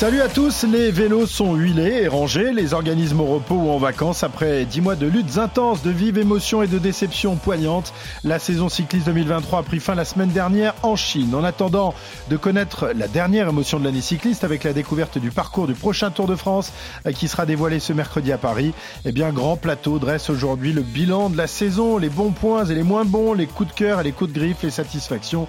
[0.00, 3.76] Salut à tous, les vélos sont huilés et rangés, les organismes au repos ou en
[3.76, 7.92] vacances après 10 mois de luttes intenses, de vives émotions et de déceptions poignantes.
[8.24, 11.34] La saison cycliste 2023 a pris fin la semaine dernière en Chine.
[11.34, 11.92] En attendant
[12.30, 16.10] de connaître la dernière émotion de l'année cycliste avec la découverte du parcours du prochain
[16.10, 16.72] Tour de France
[17.06, 18.72] euh, qui sera dévoilé ce mercredi à Paris,
[19.04, 22.74] eh bien Grand Plateau dresse aujourd'hui le bilan de la saison, les bons points et
[22.74, 25.46] les moins bons, les coups de cœur et les coups de griffe, les satisfactions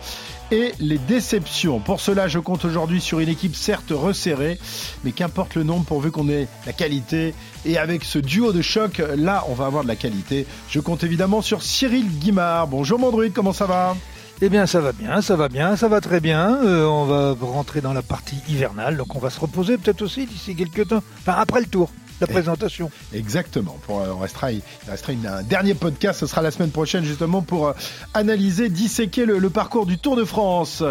[0.51, 1.79] et les déceptions.
[1.79, 4.59] Pour cela, je compte aujourd'hui sur une équipe certes resserrée,
[5.03, 7.33] mais qu'importe le nombre pourvu qu'on ait la qualité.
[7.65, 10.45] Et avec ce duo de choc, là, on va avoir de la qualité.
[10.69, 12.67] Je compte évidemment sur Cyril Guimard.
[12.67, 13.95] Bonjour mon druide, comment ça va?
[14.43, 16.57] Eh bien, ça va bien, ça va bien, ça va très bien.
[16.63, 20.25] Euh, on va rentrer dans la partie hivernale, donc on va se reposer peut-être aussi
[20.25, 21.03] d'ici quelques temps.
[21.19, 22.91] Enfin, après le tour la présentation.
[23.13, 23.77] Exactement.
[23.85, 27.41] Pour, euh, on restera, il restera un dernier podcast, ce sera la semaine prochaine justement
[27.41, 27.73] pour euh,
[28.13, 30.83] analyser, disséquer le, parcours du Tour de France.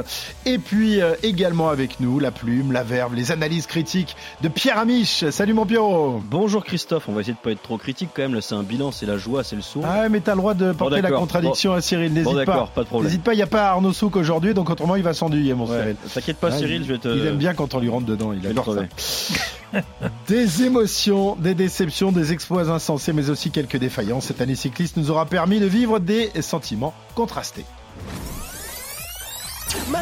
[0.44, 4.78] Et puis euh, également avec nous, la plume, la verve, les analyses critiques de Pierre
[4.78, 5.28] Amiche.
[5.30, 6.20] Salut mon Pierrot.
[6.30, 8.62] Bonjour Christophe, on va essayer de pas être trop critique quand même, là c'est un
[8.62, 9.84] bilan, c'est la joie, c'est le sourd.
[9.86, 12.70] Ah mais t'as le droit de porter la contradiction à Cyril, n'hésite bon, pas.
[12.74, 13.08] pas de problème.
[13.08, 15.66] N'hésite pas, il n'y a pas Arnaud Souk aujourd'hui, donc autrement il va s'enduyer mon
[15.66, 15.96] Cyril.
[16.12, 17.08] T'inquiète pas Cyril, je vais te...
[17.08, 18.82] Il aime bien quand on lui rentre dedans, il adore ça.
[20.26, 24.26] des émotions, des déceptions des exploits insensés, mais aussi quelques défaillances.
[24.26, 27.64] Cette année cycliste nous aura permis de vivre des sentiments contrastés.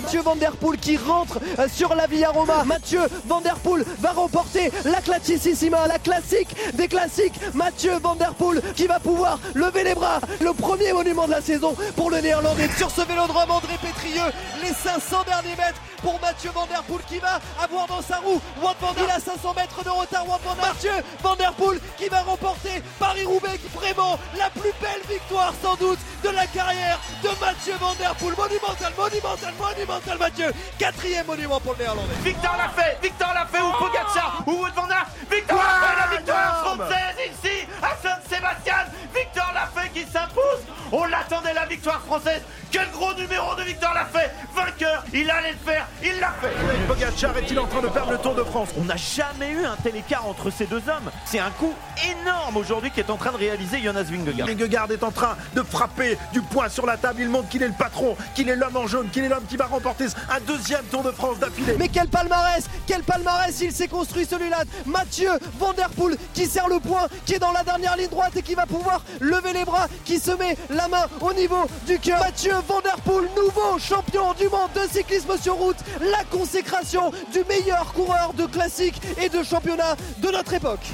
[0.00, 2.62] Mathieu Van Der Poel qui rentre euh, sur la Via Roma.
[2.62, 7.34] Mathieu Van Der Poel va remporter la Classicissima, la classique des classiques.
[7.52, 10.20] Mathieu Van Der Poel qui va pouvoir lever les bras.
[10.40, 12.68] Le premier monument de la saison pour le néerlandais.
[12.78, 14.30] Sur ce vélodrome, André Pétrieux,
[14.62, 18.40] les 500 derniers mètres pour Mathieu Van Der Poel qui va avoir dans sa roue
[18.62, 18.76] Wout.
[18.98, 20.24] Il a 500 mètres de retard.
[20.28, 20.38] Wout.
[20.62, 20.92] Mathieu
[21.24, 23.58] Van Der Poel qui va remporter Paris-Roubaix.
[23.74, 28.34] Vraiment la plus belle victoire sans doute de la carrière de Mathieu Van Der Poel.
[28.38, 29.87] Monumental, monumental, monumental
[30.18, 30.52] Mathieu.
[30.78, 32.14] Quatrième monument pour le néerlandais.
[32.22, 34.88] Victor l'a fait, Victor l'a fait, ou Pogacar, ou Wout Van.
[35.30, 38.74] Victor l'a fait, la victoire française ici à Saint-Sébastien.
[39.14, 40.62] Victor l'a fait qui s'impose.
[40.92, 42.42] On l'attendait la victoire française.
[42.70, 44.30] Quel gros numéro de Victor l'a fait.
[44.54, 46.54] Vainqueur, il allait le faire, il l'a fait.
[46.86, 48.68] Pogacar est-il en train de perdre le Tour de France?
[48.78, 51.10] On n'a jamais eu un tel écart entre ces deux hommes.
[51.24, 51.74] C'est un coup
[52.10, 54.46] énorme aujourd'hui qui est en train de réaliser Jonas Vingegaard.
[54.46, 57.20] Vingegaard est en train de frapper du poing sur la table.
[57.20, 59.56] Il montre qu'il est le patron, qu'il est l'homme en jaune, qu'il est l'homme qui
[59.56, 61.76] va un deuxième Tour de France d'affilée.
[61.78, 66.68] Mais quel palmarès Quel palmarès il s'est construit celui-là Mathieu Van Der Poel qui serre
[66.68, 69.64] le poing, qui est dans la dernière ligne droite et qui va pouvoir lever les
[69.64, 72.20] bras, qui se met la main au niveau du cœur.
[72.20, 77.44] Mathieu Van Der Poel, nouveau champion du monde de cyclisme sur route, la consécration du
[77.48, 80.86] meilleur coureur de classique et de championnat de notre époque.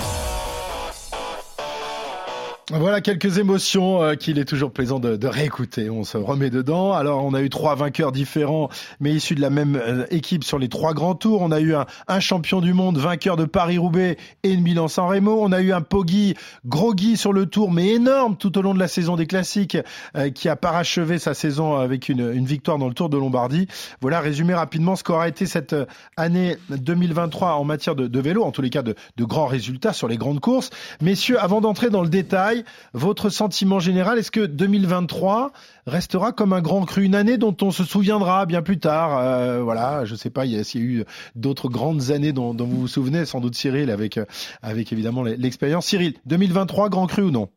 [2.77, 5.91] Voilà quelques émotions euh, qu'il est toujours plaisant de, de, réécouter.
[5.91, 6.93] On se remet dedans.
[6.93, 8.69] Alors, on a eu trois vainqueurs différents,
[8.99, 11.41] mais issus de la même euh, équipe sur les trois grands tours.
[11.41, 15.39] On a eu un, un champion du monde, vainqueur de Paris-Roubaix et de Milan-San Remo.
[15.41, 16.35] On a eu un Poggi,
[16.67, 19.79] groggy sur le tour, mais énorme tout au long de la saison des classiques,
[20.17, 23.69] euh, qui a parachevé sa saison avec une, une, victoire dans le Tour de Lombardie.
[24.01, 25.77] Voilà, résumé rapidement ce qu'aura été cette
[26.17, 29.93] année 2023 en matière de, de vélo, en tous les cas de, de grands résultats
[29.93, 30.71] sur les grandes courses.
[31.01, 35.53] Messieurs, avant d'entrer dans le détail, votre sentiment général, est-ce que 2023
[35.87, 39.63] restera comme un grand cru, une année dont on se souviendra bien plus tard euh,
[39.63, 41.05] Voilà, je sais pas, s'il y a eu
[41.35, 44.19] d'autres grandes années dont, vous vous souvenez, sans doute Cyril, avec,
[44.63, 45.87] avec évidemment l'expérience.
[45.87, 47.49] Cyril, 2023, grand cru ou non?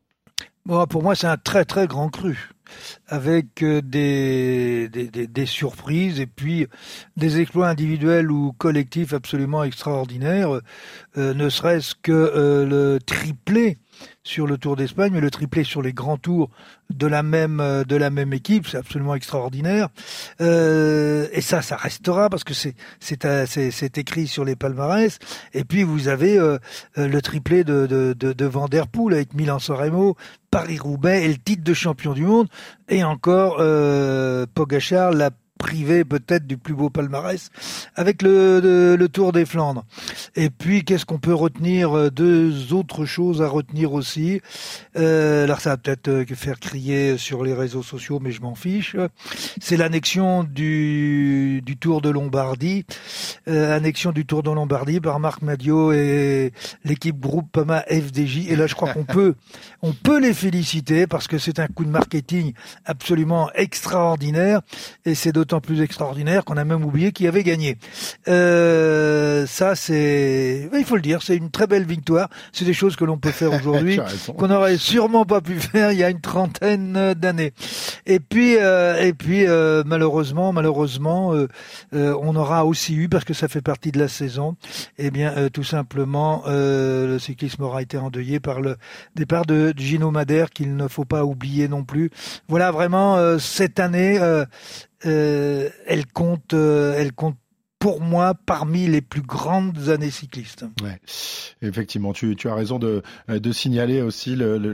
[0.66, 2.50] Bon, Pour moi, c'est un très très grand cru
[3.06, 6.66] avec euh, des, des, surprises et puis
[7.16, 10.60] des exploits individuels ou collectifs absolument extraordinaires,
[11.16, 13.78] euh, ne serait-ce que euh, le triplé
[14.28, 16.50] sur le Tour d'Espagne, mais le triplé sur les grands tours
[16.90, 19.88] de la même de la même équipe, c'est absolument extraordinaire.
[20.40, 25.18] Euh, et ça, ça restera parce que c'est c'est c'est écrit sur les palmarès.
[25.54, 26.58] Et puis vous avez euh,
[26.96, 29.78] le triplé de de de, Van der Poel avec Milan-San
[30.50, 32.48] Paris-Roubaix et le titre de champion du monde.
[32.88, 37.50] Et encore euh, Pogachar la privé peut-être du plus beau palmarès
[37.96, 39.84] avec le, le, le Tour des Flandres.
[40.36, 44.40] Et puis qu'est-ce qu'on peut retenir euh, Deux autres choses à retenir aussi?
[44.96, 48.54] Euh, alors ça va peut-être euh, faire crier sur les réseaux sociaux, mais je m'en
[48.54, 48.96] fiche.
[49.60, 52.84] C'est l'annexion du, du Tour de Lombardie,
[53.48, 56.52] euh, annexion du Tour de Lombardie par Marc Madio et
[56.84, 58.48] l'équipe groupe Pama FDJ.
[58.48, 59.34] Et là, je crois qu'on peut,
[59.82, 62.52] on peut les féliciter parce que c'est un coup de marketing
[62.84, 64.60] absolument extraordinaire
[65.04, 67.78] et c'est d'autant d'autant plus extraordinaire qu'on a même oublié qui avait gagné.
[68.28, 72.28] Euh, ça, c'est, il faut le dire, c'est une très belle victoire.
[72.52, 73.98] C'est des choses que l'on peut faire aujourd'hui,
[74.36, 77.54] qu'on n'aurait sûrement pas pu faire il y a une trentaine d'années.
[78.04, 81.46] Et puis, euh, et puis, euh, malheureusement, malheureusement, euh,
[82.20, 84.56] on aura aussi eu, parce que ça fait partie de la saison,
[84.98, 88.76] eh bien, tout simplement, le cyclisme aura été endeuillé par le
[89.14, 92.10] départ de Gino Madère, qu'il ne faut pas oublier non plus.
[92.48, 94.18] Voilà, vraiment, cette année,
[95.02, 97.36] elle compte, elle compte
[97.78, 100.64] pour moi parmi les plus grandes années cyclistes.
[100.82, 100.98] Ouais.
[101.62, 104.72] Effectivement, tu, tu as raison de, de signaler aussi le, le,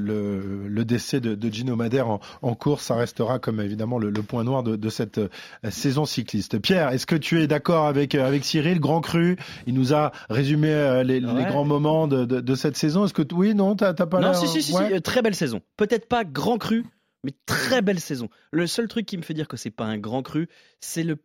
[0.69, 2.85] le décès de, de, Gino Madère en, en, course.
[2.85, 5.29] Ça restera comme évidemment le, point noir de, de, cette euh,
[5.71, 6.59] saison cycliste.
[6.59, 9.37] Pierre, est-ce que tu es d'accord avec, euh, avec Cyril Grand Cru?
[9.67, 13.05] Il nous a résumé euh, les, les grands moments de, de, cette saison.
[13.05, 15.61] Est-ce que oui, non, t'as pas Non, si, si, si, très belle saison.
[15.77, 16.85] Peut-être pas Grand Cru,
[17.25, 18.29] mais très belle saison.
[18.53, 20.49] Le seul truc qui me fait dire que c'est pas un grand cru,
[20.81, 21.19] c'est le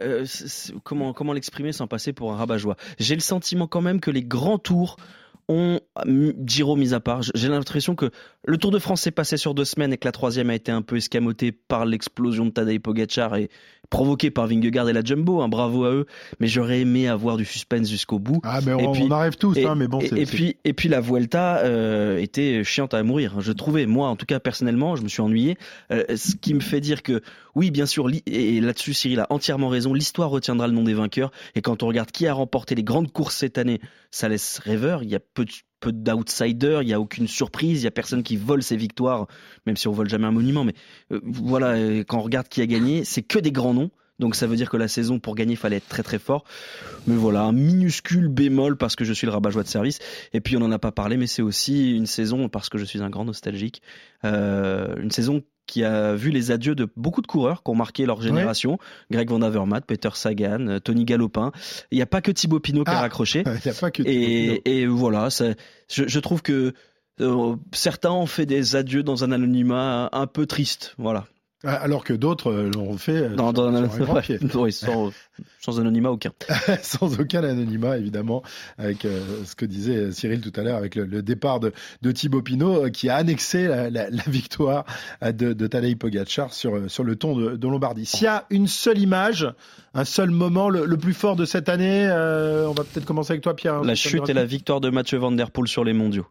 [0.00, 0.24] euh,
[0.84, 4.22] comment, comment l'exprimer sans passer pour un rabat-joie J'ai le sentiment quand même que les
[4.22, 4.96] grands tours
[5.48, 5.80] ont,
[6.44, 8.10] Giro mis à part, j'ai l'impression que
[8.44, 10.70] le Tour de France s'est passé sur deux semaines et que la troisième a été
[10.70, 13.48] un peu escamotée par l'explosion de Tadej Pogacar et
[13.90, 15.40] provoquée par Vingegaard et la Jumbo.
[15.40, 16.06] Hein, bravo à eux.
[16.40, 18.40] Mais j'aurais aimé avoir du suspense jusqu'au bout.
[18.44, 20.00] Ah, mais on, on arrive tous, hein, mais bon.
[20.00, 23.36] Et, puis, et puis la Vuelta euh, était chiante à mourir.
[23.36, 23.40] Hein.
[23.40, 25.56] Je trouvais, moi, en tout cas personnellement, je me suis ennuyé.
[25.90, 27.22] Euh, ce qui me fait dire que,
[27.54, 29.94] oui, bien sûr, et là-dessus Cyril a entièrement raison.
[29.94, 31.32] L'histoire retiendra le nom des vainqueurs.
[31.54, 33.80] Et quand on regarde qui a remporté les grandes courses cette année,
[34.10, 35.02] ça laisse rêveur.
[35.02, 37.92] Il y a peu de peu d'outsiders, il n'y a aucune surprise, il n'y a
[37.92, 39.28] personne qui vole ses victoires,
[39.64, 40.64] même si on vole jamais un monument.
[40.64, 40.74] Mais
[41.12, 43.90] euh, voilà, euh, quand on regarde qui a gagné, c'est que des grands noms.
[44.18, 46.42] Donc ça veut dire que la saison pour gagner, fallait être très très fort.
[47.06, 50.00] Mais voilà, un minuscule bémol parce que je suis le rabat-joie de service.
[50.32, 52.84] Et puis on n'en a pas parlé, mais c'est aussi une saison parce que je
[52.84, 53.80] suis un grand nostalgique.
[54.24, 58.06] Euh, une saison qui a vu les adieux de beaucoup de coureurs qui ont marqué
[58.06, 58.78] leur génération.
[59.12, 61.52] Greg Van Avermaet, Peter Sagan, euh, Tony Galopin.
[61.92, 63.44] Il n'y a pas que Thibaut Pinot qui a ah, raccroché.
[63.64, 65.52] Il a pas que et, et voilà, ça,
[65.88, 66.72] je, je, trouve que
[67.20, 70.94] euh, certains ont fait des adieux dans un anonymat un peu triste.
[70.98, 71.26] Voilà.
[71.64, 75.10] Ah, alors que d'autres euh, l'ont fait dans, dans un, ouais, sans,
[75.60, 76.30] sans, anonymat aucun.
[76.82, 78.44] sans aucun anonymat, évidemment,
[78.78, 82.12] avec euh, ce que disait Cyril tout à l'heure, avec le, le, départ de, de
[82.12, 84.84] Thibaut Pinot, euh, qui a annexé la, la, la victoire
[85.20, 88.06] de, de Tadej Pogacar sur, sur le ton de, de Lombardie.
[88.06, 89.52] S'il y a une seule image,
[89.94, 93.42] un seul moment, le, le plus fort de cette année, on va peut-être commencer avec
[93.42, 93.82] toi, Pierre.
[93.82, 96.28] La chute et la victoire de Mathieu Van Der Poel sur les mondiaux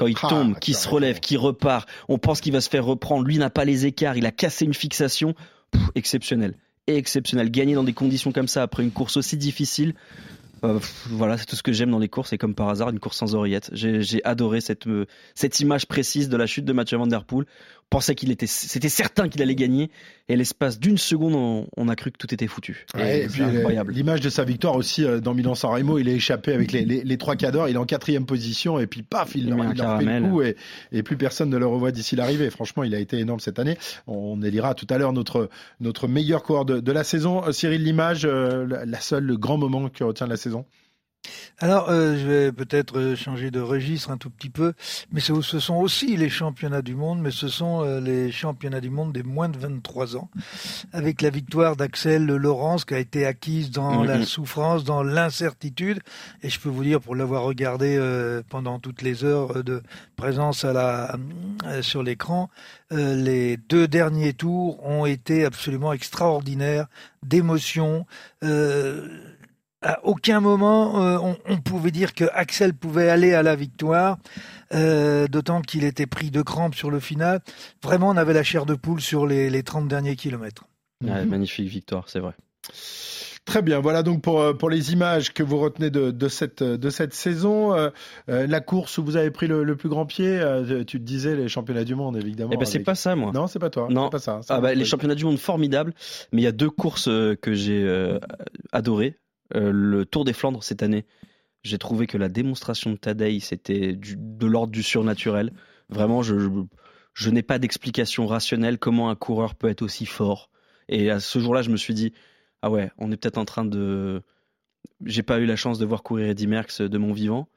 [0.00, 2.86] quand il ah, tombe, qui se relève, qui repart, on pense qu'il va se faire
[2.86, 3.26] reprendre.
[3.26, 5.34] Lui n'a pas les écarts, il a cassé une fixation.
[5.94, 6.54] exceptionnel.
[6.86, 7.50] Exceptionnel.
[7.50, 9.94] Gagner dans des conditions comme ça après une course aussi difficile.
[10.64, 12.98] Euh, voilà, c'est tout ce que j'aime dans les courses et comme par hasard, une
[12.98, 13.70] course sans oreillette.
[13.72, 17.46] J'ai adoré cette, euh, cette image précise de la chute de Mathieu Van Der Poel
[17.90, 19.90] pensait qu'il était, c'était certain qu'il allait gagner.
[20.28, 22.86] Et l'espace d'une seconde, on, a cru que tout était foutu.
[22.96, 23.92] et, puis incroyable.
[23.92, 27.02] L'image de sa victoire aussi euh, dans Milan-San Remo, il est échappé avec les, les,
[27.02, 29.98] les trois cadors, il est en quatrième position et puis paf, il, il, il a
[29.98, 30.56] fait le coup et,
[30.92, 32.48] et, plus personne ne le revoit d'ici l'arrivée.
[32.50, 33.76] Franchement, il a été énorme cette année.
[34.06, 35.50] On élira tout à l'heure notre
[35.80, 37.44] notre meilleur coureur de, de la saison.
[37.44, 40.64] Euh, Cyril, l'image, euh, la seule, le grand moment qui retient de la saison?
[41.62, 44.72] Alors, euh, je vais peut-être euh, changer de registre un tout petit peu,
[45.12, 48.88] mais ce, sont aussi les championnats du monde, mais ce sont euh, les championnats du
[48.88, 50.30] monde des moins de 23 ans,
[50.94, 56.00] avec la victoire d'Axel Laurence qui a été acquise dans la souffrance, dans l'incertitude,
[56.42, 57.98] et je peux vous dire, pour l'avoir regardé
[58.48, 59.82] pendant toutes les heures de
[60.16, 61.16] présence à la,
[61.82, 62.48] sur l'écran,
[62.90, 66.86] les deux derniers tours ont été absolument extraordinaires,
[67.22, 68.06] d'émotion
[69.82, 74.18] à aucun moment euh, on, on, pouvait dire que Axel pouvait aller à la victoire,
[74.74, 77.40] euh, d'autant qu'il était pris de crampes sur le final.
[77.82, 80.64] Vraiment, on avait la chair de poule sur les, les 30 derniers kilomètres.
[81.02, 82.34] Ouais, Magnifique victoire, c'est vrai.
[83.46, 86.62] Très bien, voilà donc pour, euh, pour les images que vous retenez de, de, cette,
[86.62, 87.74] de cette saison.
[87.74, 87.90] Euh,
[88.28, 91.34] la course où vous avez pris le, le plus grand pied, euh, tu te disais
[91.34, 92.50] les championnats du monde évidemment.
[92.52, 93.32] Eh ben, c'est pas ça moi.
[93.34, 93.88] Non, c'est pas toi.
[93.90, 94.40] Non, pas ça.
[94.50, 95.94] Ah bah, les championnats du monde formidables,
[96.32, 98.20] mais il y a deux courses que j'ai euh,
[98.72, 99.16] adorées.
[99.54, 101.06] Euh, le Tour des Flandres cette année,
[101.62, 105.52] j'ai trouvé que la démonstration de Tadei, c'était de l'ordre du surnaturel.
[105.88, 110.50] Vraiment, je, n'ai pas d'explication rationnelle comment un coureur peut être aussi fort.
[110.88, 112.12] Et à ce jour-là, je me suis dit,
[112.62, 114.22] ah ouais, on est peut-être en train de...
[115.04, 117.48] J'ai pas eu la chance de voir courir Eddy Merckx de mon vivant.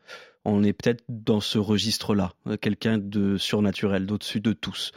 [0.45, 4.91] On est peut-être dans ce registre-là, quelqu'un de surnaturel, d'au-dessus de tous.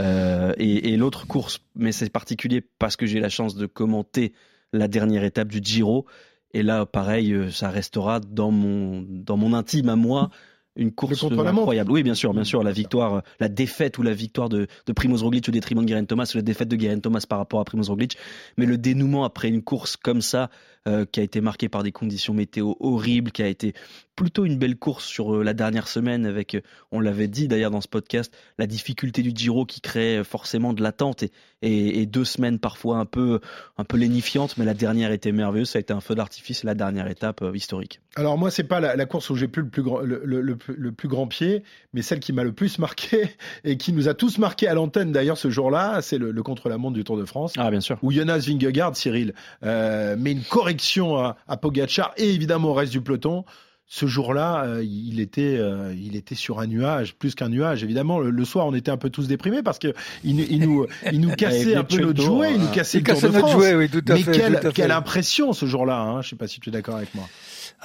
[0.00, 4.32] Euh, et, et l'autre course, mais c'est particulier parce que j'ai la chance de commenter
[4.72, 6.06] la dernière étape du Giro.
[6.54, 10.30] Et là, pareil, euh, ça restera dans mon, dans mon intime à moi
[10.76, 11.90] une course incroyable.
[11.90, 14.92] Oui, bien sûr, bien sûr, la victoire, euh, la défaite ou la victoire de, de
[14.92, 17.60] Primoz Roglic au détriment de Geraint Thomas, ou la défaite de Geraint Thomas par rapport
[17.60, 18.16] à Primoz Roglic,
[18.56, 20.48] mais le dénouement après une course comme ça,
[20.88, 23.74] euh, qui a été marquée par des conditions météo horribles, qui a été
[24.16, 26.60] plutôt une belle course sur euh, la dernière semaine avec, euh,
[26.92, 30.82] on l'avait dit d'ailleurs dans ce podcast, la difficulté du Giro qui crée forcément de
[30.82, 33.40] l'attente et, et, et deux semaines parfois un peu,
[33.76, 36.74] un peu lénifiantes, mais la dernière était merveilleuse, ça a été un feu d'artifice, la
[36.76, 38.00] dernière étape euh, historique.
[38.14, 40.40] Alors moi, c'est pas la, la course où j'ai plus le plus grand, le, le-
[40.42, 43.30] le- le plus grand pied, mais celle qui m'a le plus marqué
[43.64, 46.94] et qui nous a tous marqué à l'antenne d'ailleurs ce jour-là, c'est le, le contre-la-montre
[46.94, 47.54] du Tour de France.
[47.56, 47.98] Ah, bien sûr.
[48.02, 50.73] Où Jonas Vingegaard, Cyril, euh, met une correction
[51.16, 53.44] à, à Pogacar et évidemment au reste du peloton.
[53.86, 57.84] Ce jour-là, euh, il était, euh, il était sur un nuage, plus qu'un nuage.
[57.84, 59.92] Évidemment, le, le soir, on était un peu tous déprimés parce que
[60.24, 62.98] il, nous- il nous, il nous cassait un peu notre jouet, il nous euh, cassait
[62.98, 63.52] Il le Tour de France.
[63.52, 64.32] jouet, oui, tout à Mais fait.
[64.32, 64.72] quelle, tout à fait.
[64.72, 67.28] quelle impression ce jour-là hein Je sais pas si tu es d'accord avec moi.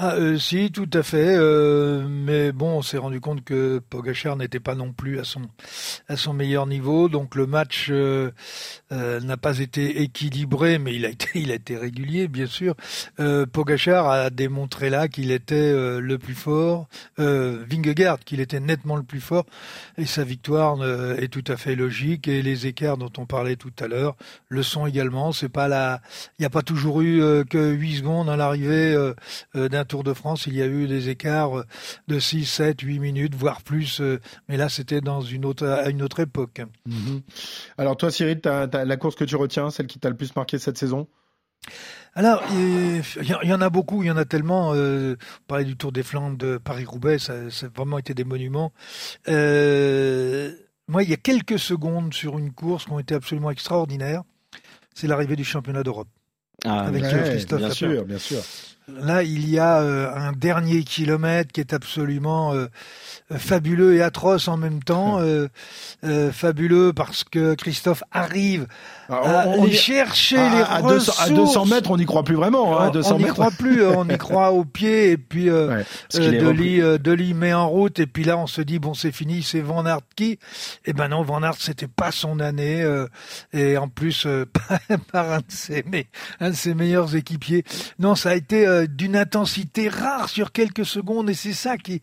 [0.01, 1.35] Ah, euh, si, tout à fait.
[1.35, 6.33] euh, mais bon, on s'est rendu compte que Pogachar n'était pas non plus à son
[6.33, 7.09] meilleur niveau.
[7.09, 8.31] Donc le match euh,
[8.93, 12.75] euh, n'a pas été équilibré, mais il a été il a été régulier, bien sûr.
[13.51, 16.87] Pogachar a démontré là qu'il était le plus fort.
[17.17, 19.45] Vingegaard qu'il était nettement le plus fort.
[19.97, 20.81] Et sa victoire
[21.19, 22.29] est tout à fait logique.
[22.29, 24.15] Et les écarts dont on parlait tout à l'heure
[24.47, 25.33] le sont également.
[25.33, 25.99] C'est pas la
[26.37, 28.95] il n'y a pas toujours eu que 8 secondes à l'arrivée
[29.53, 30.47] d'un Tour de France.
[30.47, 31.65] Il y a eu des écarts euh,
[32.07, 33.99] de 6, 7, 8 minutes, voire plus.
[33.99, 36.61] euh, mais là, c'était dans une autre, à une autre époque.
[36.85, 37.21] Mhm.
[37.77, 40.77] Alors toi, Cyril, la course que tu retiens, celle qui t'a le plus marqué cette
[40.77, 41.07] saison?
[42.15, 44.73] Alors, il y, en a beaucoup, il y en a tellement.
[44.73, 48.23] Euh, on parlait du Tour des Flandres de Paris-Roubaix, ça, ça a vraiment été des
[48.23, 48.73] monuments.
[49.27, 50.51] Euh,
[50.87, 54.23] moi, il y a quelques secondes sur une course qui ont été absolument extraordinaires.
[54.95, 56.09] C'est l'arrivée du championnat d'Europe.
[56.65, 57.03] Ah, Avec.
[57.03, 58.41] Christophe bien sûr, bien sûr.
[59.01, 62.67] Là, il y a euh, un dernier kilomètre qui est absolument euh,
[63.31, 65.19] euh, fabuleux et atroce en même temps.
[65.19, 65.47] Euh,
[66.03, 68.67] euh, fabuleux parce que Christophe arrive
[69.09, 71.69] Alors, à on- on les chercher à, les à 200, à 200 ressources.
[71.69, 72.79] mètres, on n'y croit plus vraiment.
[72.79, 75.67] hein, à 200 on n'y croit plus, on y croit au pied et puis euh,
[75.69, 75.85] Ouais.
[76.15, 79.61] Euh, euh, met en route et puis là on se dit bon c'est fini, c'est
[79.61, 80.39] Van Aert qui?
[80.85, 83.07] Eh ben non, Van Aert c'était pas son année euh,
[83.53, 84.45] et en plus euh,
[85.11, 86.07] par un de ses mais
[86.39, 87.63] un de ses meilleurs équipiers.
[87.99, 92.01] Non, ça a été euh, d'une intensité rare sur quelques secondes et c'est ça qui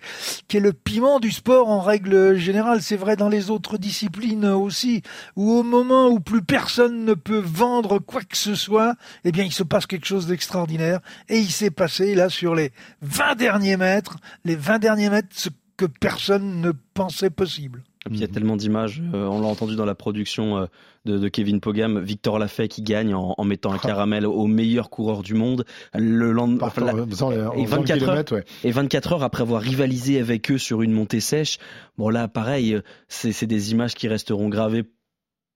[0.49, 2.83] qui est le piment du sport en règle générale.
[2.83, 5.02] C'est vrai dans les autres disciplines aussi
[5.35, 9.45] où au moment où plus personne ne peut vendre quoi que ce soit, eh bien
[9.45, 13.76] il se passe quelque chose d'extraordinaire et il s'est passé là sur les 20 derniers
[13.76, 17.83] mètres, les 20 derniers mètres ce que personne ne pensait possible.
[18.10, 20.66] Il y a tellement d'images, euh, on l'a entendu dans la production euh,
[21.04, 24.90] de, de Kevin Pogam, Victor Lafay qui gagne en, en mettant un caramel au meilleur
[24.90, 25.64] coureur du monde.
[25.94, 28.25] Le lendemain, Partant, en faisant les- en et faisant le 24 heures.
[28.32, 28.44] ouais.
[28.64, 31.58] Et 24 heures après avoir rivalisé avec eux sur une montée sèche,
[31.98, 34.84] bon là pareil, euh, c'est c'est des images qui resteront gravées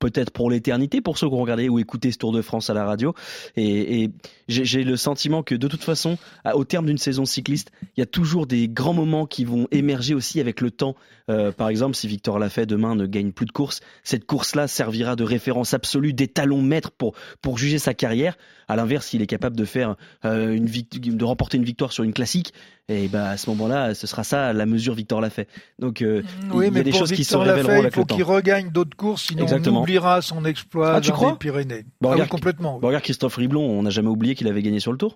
[0.00, 2.74] peut-être pour l'éternité pour ceux qui ont regardé ou écouté ce Tour de France à
[2.74, 3.14] la radio.
[3.56, 4.10] Et, et
[4.48, 6.18] j'ai le sentiment que de toute façon,
[6.54, 10.14] au terme d'une saison cycliste, il y a toujours des grands moments qui vont émerger
[10.14, 10.96] aussi avec le temps.
[11.28, 15.14] Euh, par exemple, si Victor Lafay demain ne gagne plus de course, cette course-là servira
[15.14, 18.36] de référence absolue, d'étalon maître pour pour juger sa carrière.
[18.68, 22.12] À l'inverse, s'il est capable de faire euh, une de remporter une victoire sur une
[22.12, 22.52] classique,
[22.90, 25.46] et ben à ce moment-là, ce sera ça la mesure Victor Lafay.
[25.78, 27.78] Donc euh, Oui, il y mais a des pour choses qui se Victor révéleront Lafay,
[27.78, 29.78] il avec faut qu'il regagne d'autres courses, sinon Exactement.
[29.78, 31.84] on oubliera son exploit Ah, tu dans crois les Pyrénées.
[32.00, 32.74] Bon, ah oui, regarde- complètement.
[32.74, 32.80] oui.
[32.80, 35.14] Bon, regarde Christophe Riblon, on n'a jamais oublié qu'il avait gagné sur le Tour.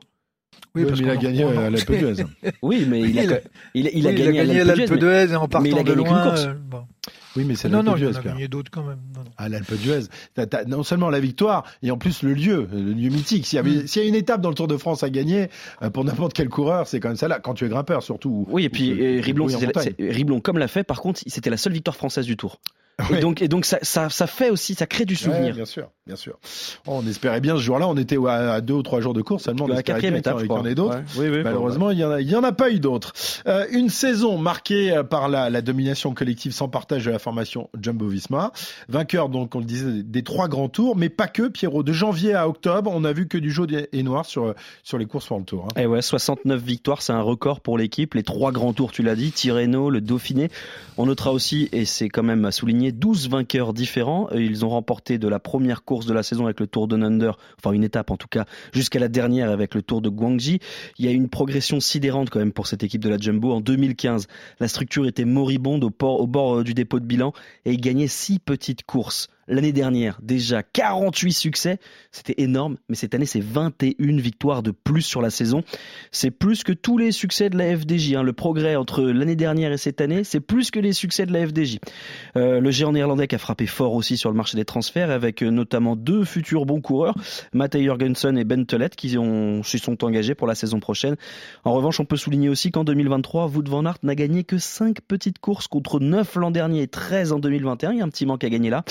[0.76, 2.24] Oui, parce mais il a gagné à l'Alpe d'Huez.
[2.62, 3.40] Oui, mais il a, Il a-
[3.74, 6.02] il, il a Oui, gagné, à l'Alpe d'Huez, en partant mais il a de gagné
[6.04, 6.22] qu'une loin.
[6.24, 6.44] course.
[6.46, 6.84] euh, bon.
[7.36, 8.06] Oui, mais c'est Non, l'Alpe non, il d'Huez.
[8.06, 8.32] en a Pierre.
[8.34, 8.98] gagné d'autres quand même.
[9.14, 9.30] Non, non.
[9.36, 10.00] À l'Alpe d'Huez,
[10.68, 13.46] non seulement la victoire et en plus le lieu, le lieu mythique.
[13.46, 13.86] S'il y, avait- Mm.
[13.86, 15.48] s'il y a une étape dans le Tour de France à gagner
[15.82, 17.40] euh, pour n'importe quel coureur, c'est quand même ça là.
[17.40, 18.46] Quand tu es grimpeur surtout.
[18.50, 19.46] Oui, et puis euh, Riblon,
[19.98, 22.60] Riblon, comme l'a fait, par contre, c'était la seule victoire française du Tour.
[23.10, 23.18] Ouais.
[23.18, 25.52] Et donc, et donc ça, ça, ça fait aussi, ça crée du Ouais, souvenir.
[25.54, 26.38] bien sûr, bien sûr.
[26.86, 27.88] On espérait bien ce jour-là.
[27.88, 29.66] On était à, deux ou trois jours de course seulement.
[29.66, 30.94] La quatrième étape, je y en- ait d'autres.
[30.98, 31.02] Ouais.
[31.18, 33.12] Oui, oui, Malheureusement, il y en a, il y en a pas eu d'autres.
[33.48, 37.68] Euh, une saison marquée euh, par la, la domination collective sans partage de la formation
[37.80, 38.52] Jumbo-Visma.
[38.88, 41.82] Vainqueur, donc, on le disait, des trois grands tours, mais pas que, Pierrot.
[41.82, 45.06] De janvier à octobre, on a vu que du jaune et noir sur, sur les
[45.06, 45.64] courses pour le tour.
[45.66, 45.80] hein.
[45.80, 48.14] Et Eh ouais, 69 victoires, c'est un record pour l'équipe.
[48.14, 50.48] Les trois grands tours, tu l'as dit, Tirreno, le Dauphiné.
[50.96, 54.28] On notera aussi, et c'est quand même à souligner, 12 vainqueurs différents.
[54.32, 56.96] Euh, Ils ont remporté de la première course de la saison avec le Tour de
[56.96, 60.60] Under, enfin une étape en tout cas, jusqu'à la dernière avec le Tour de Guangxi.
[60.98, 63.52] Il y a une progression sidérante quand même pour cette équipe de la Jumbo.
[63.52, 64.26] En 2015,
[64.60, 67.32] la structure était moribonde au, au bord euh, du dépôt de bilan
[67.64, 71.78] et ils gagnaient six petites courses L'année dernière, déjà 48 succès,
[72.10, 75.62] c'était énorme, mais cette année, c'est 21 victoires de plus sur la saison.
[76.10, 78.14] C'est plus que tous les succès de la FDJ.
[78.14, 78.22] Hein.
[78.22, 81.46] Le progrès entre l'année dernière et cette année, c'est plus que les succès de la
[81.46, 81.78] FDJ.
[82.36, 85.42] Euh, le géant néerlandais qui a frappé fort aussi sur le marché des transferts, avec
[85.42, 87.14] euh, notamment deux futurs bons coureurs,
[87.52, 91.16] Matej Jorgensen et Ben Telet, qui ont, s'y sont engagés pour la saison prochaine.
[91.64, 95.00] En revanche, on peut souligner aussi qu'en 2023, Wout van Aert n'a gagné que 5
[95.02, 97.92] petites courses contre 9 l'an dernier et 13 en 2021.
[97.92, 98.84] Il y a un petit manque à gagner là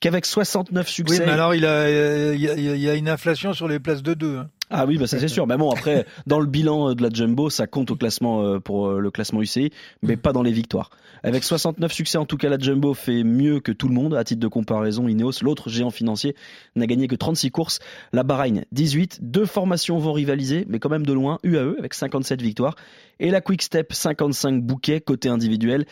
[0.00, 1.18] qu'avec 69 succès.
[1.20, 4.38] Oui, mais alors il, a, il, y a, une inflation sur les places de deux.
[4.38, 4.48] Hein.
[4.72, 5.48] Ah oui, bah ça c'est sûr.
[5.48, 8.86] Mais bon, après, dans le bilan de la Jumbo, ça compte au classement euh, pour
[8.86, 9.70] euh, le classement UCI,
[10.02, 10.90] mais pas dans les victoires.
[11.24, 14.14] Avec 69 succès, en tout cas, la Jumbo fait mieux que tout le monde.
[14.14, 16.36] À titre de comparaison, Ineos, l'autre géant financier,
[16.76, 17.80] n'a gagné que 36 courses.
[18.12, 19.18] La Bahreïn, 18.
[19.22, 21.38] Deux formations vont rivaliser, mais quand même de loin.
[21.42, 22.76] UAE avec 57 victoires.
[23.18, 25.84] Et la Quick Step, 55 bouquets côté individuel.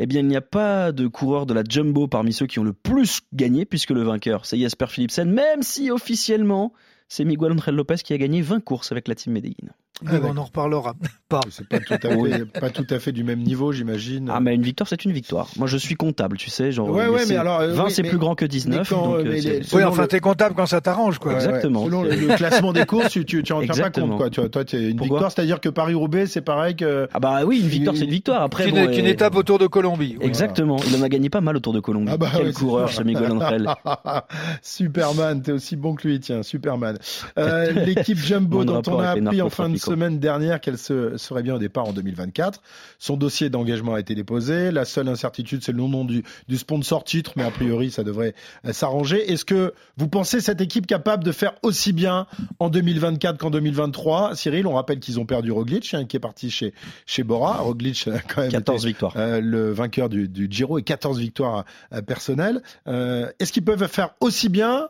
[0.00, 2.64] Eh bien, il n'y a pas de coureur de la Jumbo parmi ceux qui ont
[2.64, 6.72] le plus gagné, puisque le vainqueur, c'est Jasper Philipsen, même si officiellement,
[7.08, 9.72] c'est Miguel Angel Lopez qui a gagné 20 courses avec la team Medellin.
[10.06, 10.94] Ah, on en reparlera.
[11.28, 11.40] Pas.
[11.50, 14.30] C'est pas tout, à fait, pas tout à fait du même niveau, j'imagine.
[14.32, 15.48] Ah, mais une victoire, c'est une victoire.
[15.56, 16.70] Moi, je suis comptable, tu sais.
[16.70, 18.88] Genre, ouais, ouais, mais alors, 20, c'est plus grand que 19.
[18.90, 21.34] donc, euh, les, oui, enfin, t'es comptable quand ça t'arrange, quoi.
[21.34, 21.86] Exactement.
[21.86, 24.30] Selon le, classement des courses, tu, tu, tu en tiens pas compte, quoi.
[24.30, 27.08] Tu, toi, tu une victoire, c'est-à-dire que Paris-Roubaix, c'est pareil que.
[27.12, 28.42] Ah, bah oui, une victoire, c'est une victoire.
[28.42, 30.16] Après, bon, une, étape autour de Colombie.
[30.20, 30.76] Exactement.
[30.86, 32.10] Il en a gagné pas mal autour de Colombie.
[32.12, 33.68] Ah bah, Quel coureur, ce Miguel Angel.
[34.62, 36.98] Superman, t'es aussi bon que lui, tiens, Superman.
[37.38, 41.54] Euh, l'équipe Jumbo dont on a appris en fin de semaine dernière qu'elle serait bien
[41.54, 42.62] au départ en 2024.
[42.98, 44.70] Son dossier d'engagement a été déposé.
[44.70, 48.34] La seule incertitude, c'est le nom du, du sponsor titre, mais a priori, ça devrait
[48.64, 49.30] euh, s'arranger.
[49.32, 52.26] Est-ce que vous pensez cette équipe capable de faire aussi bien
[52.58, 56.50] en 2024 qu'en 2023 Cyril, on rappelle qu'ils ont perdu Roglic, hein, qui est parti
[56.50, 56.74] chez,
[57.06, 57.58] chez Bora.
[57.58, 59.12] Roglic a quand même 14 victoires.
[59.16, 62.62] Euh, le vainqueur du, du, Giro et 14 victoires euh, personnelles.
[62.86, 64.88] Est-ce qu'ils peuvent faire aussi bien,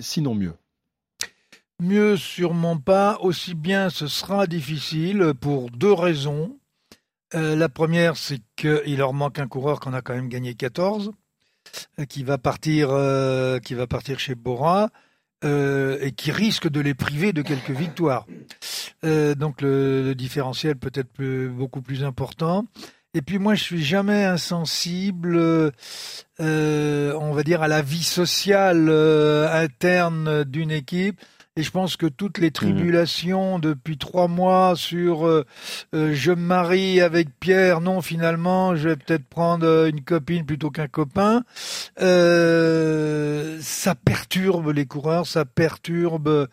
[0.00, 0.52] sinon mieux?
[1.82, 6.56] Mieux sûrement pas, aussi bien ce sera difficile pour deux raisons.
[7.34, 11.10] Euh, la première, c'est qu'il leur manque un coureur qu'on a quand même gagné 14,
[11.98, 14.90] euh, qui va partir, euh, qui va partir chez Bora.
[15.44, 18.26] et qui risque de les priver de quelques victoires.
[19.02, 22.64] donc le, différentiel peut être beaucoup plus important.
[23.12, 25.36] Et puis moi, je suis jamais insensible,
[26.38, 28.88] on va dire, à la vie sociale
[29.50, 31.20] interne d'une équipe.
[31.54, 32.52] Et je pense que toutes les mmh.
[32.52, 35.44] tribulations depuis trois mois sur euh,
[35.94, 40.46] euh, je me marie avec Pierre, non finalement je vais peut-être prendre euh, une copine
[40.46, 41.44] plutôt qu'un copain,
[41.98, 46.48] ça perturbe les coureurs, ça perturbe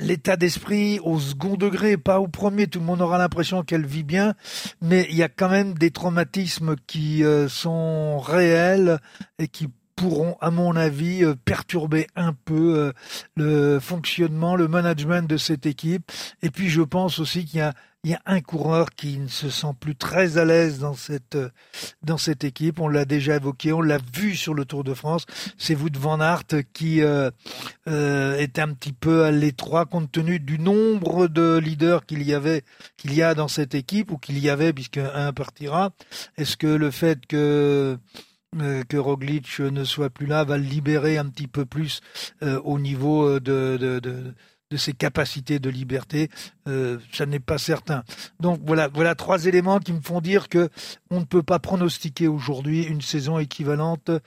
[0.00, 2.66] l'état d'esprit au second degré, pas au premier.
[2.66, 4.34] Tout le monde aura l'impression qu'elle vit bien,
[4.82, 8.98] mais il y a quand même des traumatismes qui sont réels
[9.38, 12.92] et qui pourront, à mon avis, euh, perturber un peu euh,
[13.36, 16.10] le fonctionnement, le management de cette équipe.
[16.42, 19.28] Et puis, je pense aussi qu'il y a il y a un coureur qui ne
[19.28, 21.48] se sent plus très à l'aise dans cette euh,
[22.02, 22.78] dans cette équipe.
[22.78, 25.24] On l'a déjà évoqué, on l'a vu sur le Tour de France.
[25.56, 27.30] C'est Wout van Aert qui euh,
[27.86, 32.62] est un petit peu à l'étroit compte tenu du nombre de leaders qu'il y avait,
[32.98, 35.90] qu'il y a dans cette équipe ou qu'il y avait puisqu'un partira.
[36.36, 37.98] Est-ce que le fait que
[38.88, 42.00] que Roglic ne soit plus là va le libérer un petit peu plus
[42.42, 44.34] euh, au niveau euh, de, de,
[44.74, 46.28] de ses capacités de liberté,
[46.66, 48.02] euh, ça n'est pas certain.
[48.40, 50.68] Donc voilà, voilà trois éléments qui me font dire que
[51.14, 54.18] on ne peut pas pronostiquer aujourd'hui une saison équivalente euh,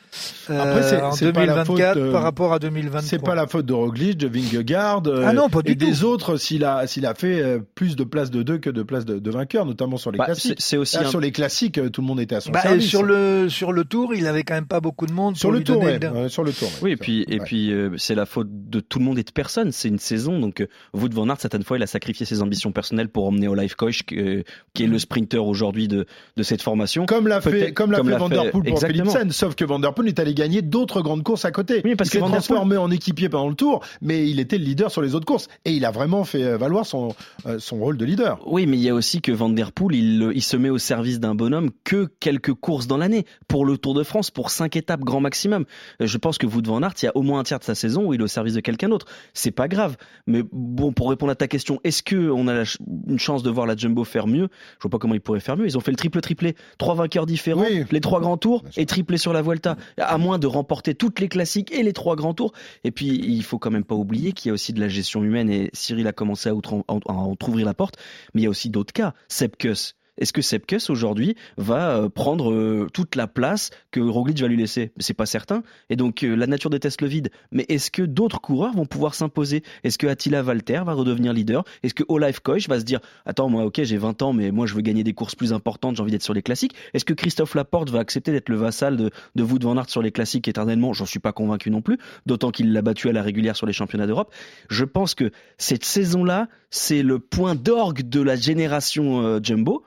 [0.48, 3.02] Après, en 2024 par rapport à 2023.
[3.02, 6.06] C'est pas la faute de Roglic, de Vingegaard euh, ah non, pas du et des
[6.06, 9.06] autres s'il a s'il a fait euh, plus de places de deux que de places
[9.06, 10.56] de, de vainqueurs, notamment sur les bah, classiques.
[10.60, 12.88] C'est aussi sur les classiques, tout le monde était à son bah, service.
[12.88, 15.62] Sur le sur le tour, il avait quand même pas beaucoup de monde sur le
[15.64, 15.84] tour.
[16.30, 16.70] sur le tour.
[16.82, 19.72] Oui, et puis et puis c'est la faute de tout le monde et de personne.
[19.74, 23.10] C'est une saison donc Wout van Aert, certaines fois, il a sacrifié ses ambitions personnelles
[23.10, 27.06] pour emmener au Life Coach, qui est le sprinter aujourd'hui de, de cette formation.
[27.06, 29.93] Comme l'a fait, comme l'a fait Van Der Poel pour Philipsen, sauf que Van Der
[29.93, 31.82] Poel est allé gagner d'autres grandes courses à côté.
[31.84, 34.91] Oui, parce il s'est transformé en équipier pendant le tour, mais il était le leader
[34.91, 35.47] sur les autres courses.
[35.65, 38.39] Et il a vraiment fait euh, valoir son, euh, son rôle de leader.
[38.45, 40.78] Oui, mais il y a aussi que Van Der Poel, il, il se met au
[40.78, 43.26] service d'un bonhomme que quelques courses dans l'année.
[43.47, 45.65] Pour le Tour de France, pour cinq étapes grand maximum.
[46.02, 47.63] Euh, je pense que Wout van Aert, il y a au moins un tiers de
[47.63, 49.08] sa saison où il est au service de quelqu'un d'autre.
[49.34, 49.97] C'est pas grave.
[50.28, 52.63] Mais bon, pour répondre à ta question, est-ce que on a
[53.08, 54.50] une chance de voir la Jumbo faire mieux?
[54.78, 55.66] Je vois pas comment ils pourraient faire mieux.
[55.66, 59.18] Ils ont fait le triple triplé, trois vainqueurs différents, les trois grands tours et triplé
[59.18, 62.54] sur la Vuelta, à moins de remporter toutes les classiques et les trois grands tours.
[62.84, 65.24] Et puis il faut quand même pas oublier qu'il y a aussi de la gestion
[65.24, 65.50] humaine.
[65.50, 67.96] Et Cyril a commencé à, à, ouvrir la porte,
[68.34, 69.13] mais il y a aussi d'autres cas.
[69.28, 74.47] Sepkus est-ce que Sepkus aujourd'hui va euh, prendre euh, toute la place que Roglic va
[74.47, 74.91] lui laisser?
[74.97, 75.63] C'est pas certain.
[75.89, 77.30] Et donc euh, la nature déteste le vide.
[77.51, 79.63] Mais est-ce que d'autres coureurs vont pouvoir s'imposer?
[79.84, 81.63] Est-ce que Attila Valter va redevenir leader?
[81.84, 84.65] Est-ce que Olaf Koch va se dire attends moi ok j'ai 20 ans mais moi
[84.65, 87.13] je veux gagner des courses plus importantes, j'ai envie d'être sur les classiques Est-ce que
[87.13, 90.47] Christophe Laporte va accepter d'être le vassal de, de Wout van Aert sur les classiques
[90.47, 90.93] éternellement?
[90.93, 91.97] J'en suis pas convaincu non plus.
[92.25, 94.34] D'autant qu'il l'a battu à la régulière sur les championnats d'Europe.
[94.69, 99.84] Je pense que cette saison-là, c'est le point d'orgue de la génération Jumbo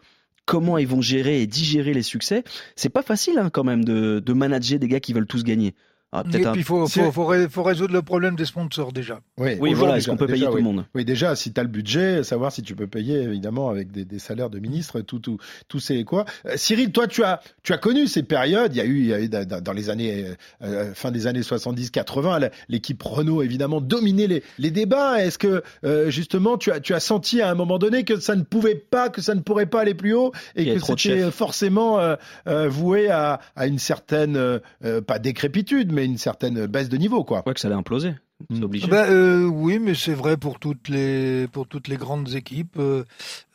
[0.46, 2.44] comment ils vont gérer et digérer les succès,
[2.76, 5.74] c'est pas facile hein, quand même de, de manager des gars qui veulent tous gagner.
[6.12, 9.20] Ah, et puis il faut, faut, faut, résoudre le problème des sponsors déjà.
[9.38, 11.62] Oui, oui voilà, est-ce qu'on peut payer tout le monde Oui, déjà, si tu as
[11.62, 15.20] le budget, savoir si tu peux payer évidemment avec des, des salaires de ministres, tout,
[15.20, 16.25] tout, tout c'est quoi.
[16.46, 18.75] Euh, Cyril, toi, tu as, tu as connu ces périodes.
[18.75, 21.29] Il y a eu, il y a eu dans les années, euh, euh fin des
[21.29, 25.25] années 70-80, l'équipe Renault évidemment dominait les, les débats.
[25.25, 28.35] Est-ce que euh, justement, tu as, tu as senti à un moment donné que ça
[28.35, 32.01] ne pouvait pas, que ça ne pourrait pas aller plus haut et que c'était forcément
[32.46, 34.61] voué à, à une certaine,
[35.07, 37.42] pas décrépitude, mais une certaine baisse de niveau, quoi.
[37.46, 38.14] Ouais, que ça allait imploser.
[38.48, 38.87] C'est obligé.
[38.87, 42.76] Bah, euh, oui, mais c'est vrai pour toutes les pour toutes les grandes équipes.
[42.79, 43.05] Euh,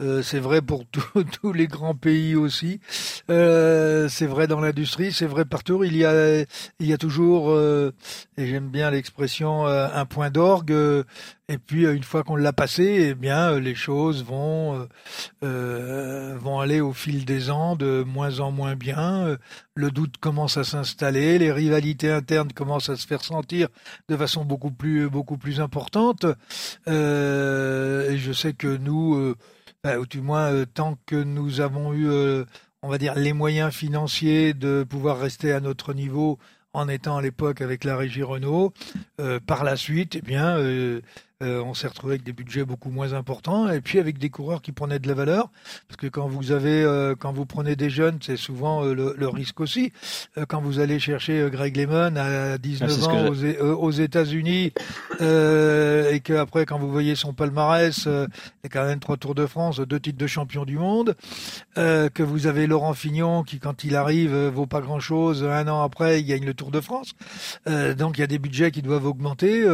[0.02, 0.86] euh c'est vrai pour
[1.42, 2.80] tous les grands pays aussi.
[3.30, 5.84] Euh, c'est vrai dans l'industrie, c'est vrai partout.
[5.84, 6.42] Il y a
[6.80, 7.94] il y a toujours euh,
[8.38, 10.76] et j'aime bien l'expression un point d'orgue.
[11.48, 14.88] et puis une fois qu'on l'a passé, eh bien les choses vont
[15.42, 19.38] vont aller au fil des ans de moins en moins bien.
[19.76, 23.68] Le doute commence à s'installer, les rivalités internes commencent à se faire sentir
[24.10, 26.26] de façon beaucoup plus beaucoup plus importante.
[26.88, 29.36] Euh, et je sais que nous, euh,
[29.84, 32.08] bah, ou du moins euh, tant que nous avons eu,
[32.82, 36.38] on va dire, les moyens financiers de pouvoir rester à notre niveau
[36.74, 38.74] en étant à l'époque avec la régie Renault,
[39.48, 40.58] par la suite, eh bien,
[41.44, 44.62] euh, on s'est retrouvé avec des budgets beaucoup moins importants et puis avec des coureurs
[44.62, 45.52] qui prenaient de la valeur.
[45.90, 49.28] Parce que quand vous avez euh, quand vous prenez des jeunes c'est souvent euh, le,
[49.28, 49.92] risque aussi.
[50.48, 54.72] Quand vous allez chercher Greg Lemon à 19 ah, ans aux, États-Unis
[55.20, 58.30] et que après quand vous voyez son palmarès il
[58.64, 61.16] y a quand même trois Tours de France deux titres de champion du monde
[61.76, 65.84] que vous avez Laurent Fignon qui quand il arrive vaut pas grand chose un an
[65.84, 67.14] après il gagne le Tour de France.
[67.66, 69.66] Donc il y a des budgets qui doivent augmenter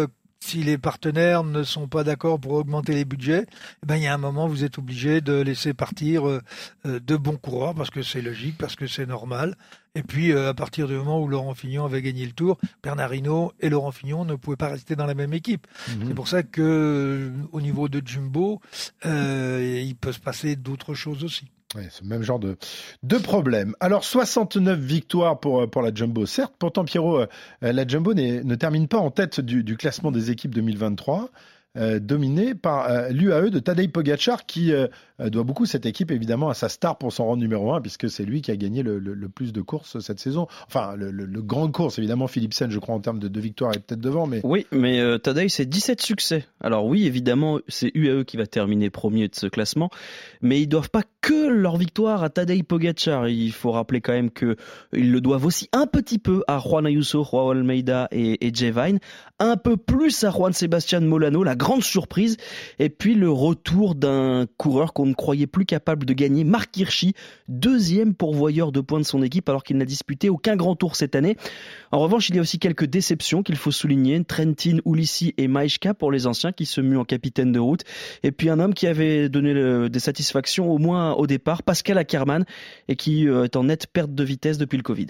[0.43, 3.45] si les partenaires ne sont pas d'accord pour augmenter les budgets,
[3.83, 6.41] eh ben il y a un moment vous êtes obligé de laisser partir euh,
[6.85, 9.55] euh, de bons coureurs parce que c'est logique, parce que c'est normal.
[9.93, 13.13] Et puis euh, à partir du moment où Laurent Fignon avait gagné le Tour, Bernard
[13.13, 15.67] Hinault et Laurent Fignon ne pouvaient pas rester dans la même équipe.
[15.89, 16.07] Mhm.
[16.07, 18.61] C'est pour ça que au niveau de Jumbo,
[19.05, 21.45] il peut se passer d'autres choses aussi.
[21.73, 22.57] C'est le même genre de,
[23.03, 23.75] de problème.
[23.79, 26.25] Alors, 69 victoires pour, pour la Jumbo.
[26.25, 27.27] Certes, pourtant, Pierrot, euh,
[27.61, 31.29] la Jumbo ne termine pas en tête du, du classement des équipes 2023.
[31.77, 34.87] Euh, dominé par euh, l'UAE de Tadej Pogacar qui euh,
[35.19, 38.25] doit beaucoup cette équipe évidemment à sa star pour son rang numéro 1 puisque c'est
[38.25, 40.47] lui qui a gagné le, plus de courses cette saison.
[40.67, 43.79] Enfin, le, le grand course évidemment Philipsen je crois en termes de, de victoires est
[43.79, 46.43] peut-être devant mais Oui, mais Tadej c'est 17 succès.
[46.59, 49.89] Alors oui, évidemment, c'est UAE qui va terminer premier de ce classement,
[50.41, 54.31] mais ils doivent pas que leur victoire à Tadej Pogacar, il faut rappeler quand même
[54.31, 54.57] que
[54.91, 58.99] ils le doivent aussi un petit peu à Juan Ayuso, Juan Almeida et, et Vine,
[59.39, 62.37] un peu plus à Juan Sebastian Molano, la grande surprise.
[62.79, 67.13] Et puis le retour d'un coureur qu'on ne croyait plus capable de gagner, Marc Hirschi,
[67.47, 71.15] deuxième pourvoyeur de points de son équipe alors qu'il n'a disputé aucun grand tour cette
[71.15, 71.37] année.
[71.91, 74.23] En revanche, il y a aussi quelques déceptions qu'il faut souligner.
[74.23, 77.83] Trentin, Ulissi et Maishka pour les anciens qui se muent en capitaine de route.
[78.23, 79.53] Et puis un homme qui avait donné
[79.87, 82.45] des satisfactions au moins au départ, Pascal Ackermann,
[82.87, 85.07] et qui euh, est en nette perte de vitesse depuis le Covid.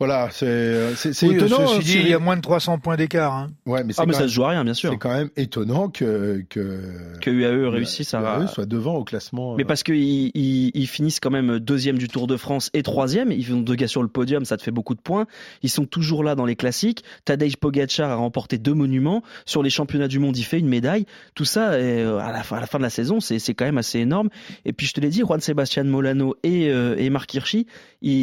[0.00, 1.66] Voilà, c'est euh, étonnant.
[1.66, 3.34] Ceci dit, il y a moins de 300 points d'écart.
[3.34, 3.50] Hein.
[3.66, 4.90] Ouais, mais, ah, mais ça se joue à rien, bien sûr.
[4.90, 9.56] C'est quand même étonnant que que que UAE réussisse à soit devant au classement.
[9.56, 9.66] Mais euh.
[9.66, 13.30] parce qu'ils ils, ils, finissent quand même deuxième du Tour de France et troisième.
[13.30, 15.26] Ils font deux gars sur le podium, ça te fait beaucoup de points.
[15.62, 17.04] Ils sont toujours là dans les classiques.
[17.26, 20.34] Tadej Pogacar a remporté deux monuments sur les championnats du monde.
[20.38, 21.04] Il fait une médaille.
[21.34, 23.66] Tout ça, euh, à la fin, à la fin de la saison, c'est c'est quand
[23.66, 24.30] même assez énorme.
[24.64, 27.66] Et puis je te l'ai dit, Juan Sebastian Molano et et Marc Hirschi,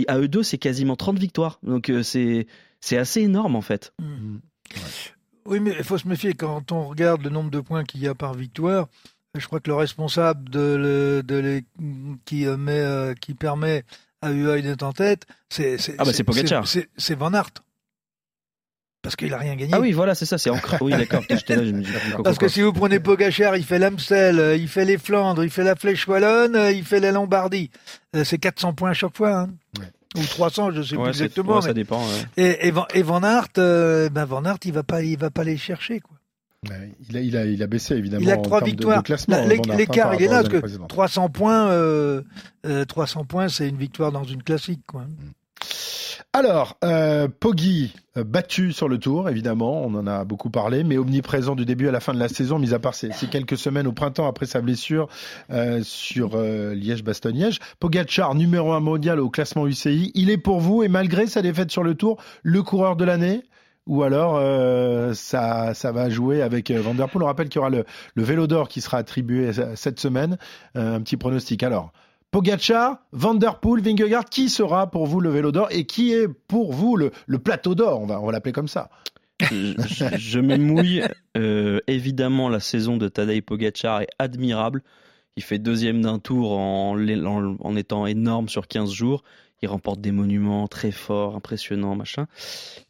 [0.07, 1.59] à eux deux, c'est quasiment 30 victoires.
[1.67, 2.47] Donc euh, c'est
[2.79, 3.93] c'est assez énorme en fait.
[3.99, 4.37] Mmh.
[5.45, 8.07] Oui, mais il faut se méfier quand on regarde le nombre de points qu'il y
[8.07, 8.87] a par victoire.
[9.35, 11.61] Je crois que le responsable de, de
[12.25, 13.83] qui euh, met euh, qui permet
[14.21, 17.51] à UAE d'être en tête, c'est ah bah c'est C'est Van Aert
[19.03, 19.71] parce qu'il a rien gagné.
[19.73, 20.81] Ah oui, voilà, c'est ça, c'est encore.
[20.81, 21.23] Oui, d'accord.
[22.23, 25.63] parce que si vous prenez Pogachar, il fait l'Amstel, il fait les Flandres, il fait
[25.63, 27.69] la Flèche Wallonne, il fait la Lombardie.
[28.23, 29.41] C'est 400 points à chaque fois.
[29.41, 29.49] Hein.
[29.79, 31.61] Ouais ou 300, je sais plus exactement.
[31.61, 32.01] ça dépend.
[32.37, 35.57] Et, et, Van, Aert, euh, ben Van Aert, il va pas, il va pas les
[35.57, 36.15] chercher quoi.
[36.69, 38.23] Ouais, il, a, il, a, il a baissé évidemment.
[38.23, 39.03] Il a trois victoires.
[39.07, 40.89] Van Poel L'écart, il est là, parce que années précédentes.
[40.89, 42.23] 300 points, euh,
[42.65, 44.81] euh, 300 points, c'est une victoire dans une classique.
[44.87, 45.05] Quoi.
[46.33, 50.97] Alors, euh, Poggi euh, battu sur le tour, évidemment, on en a beaucoup parlé, mais
[50.97, 53.87] omniprésent du début à la fin de la saison, mis à part ces, quelques semaines
[53.87, 55.07] au printemps après sa blessure
[55.51, 57.59] euh, sur euh, Liège-Bastogne-Liège.
[57.79, 61.71] Pogacar, numéro un mondial au classement UCI, il est pour vous et malgré sa défaite
[61.71, 63.43] sur le tour, le coureur de l'année?
[63.87, 67.23] Ou alors euh, ça, va jouer avec Van Der Poel.
[67.23, 67.85] On rappelle qu'il y aura le,
[68.15, 70.37] le vélo d'or qui sera attribué cette semaine.
[70.75, 71.63] Un petit pronostic.
[71.63, 71.93] Alors,
[72.31, 76.27] Pogacar, Van Der Poel, Vingegaard, qui sera pour vous le vélo d'or et qui est
[76.27, 78.89] pour vous le, plateau d'or On va, l'appeler comme ça.
[79.41, 81.03] je, je- je m'émouille.
[81.37, 84.83] Euh, évidemment, la saison de Tadej Pogacar est admirable.
[85.35, 89.23] Il fait deuxième d'un tour en- en étant énorme sur 15 jours.
[89.61, 92.27] Il remporte des monuments très forts, impressionnants, machin.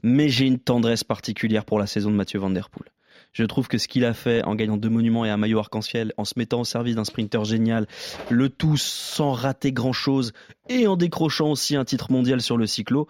[0.03, 2.89] Mais j'ai une tendresse particulière pour la saison de Mathieu Van Der Poel.
[3.37, 6.11] Je trouve que ce qu'il a fait en gagnant deux monuments et un maillot arc-en-ciel,
[6.17, 7.85] en se mettant au service d'un sprinter génial,
[8.31, 10.33] le tout sans rater grand-chose
[10.69, 13.07] et en décrochant aussi un titre mondial sur le cyclo,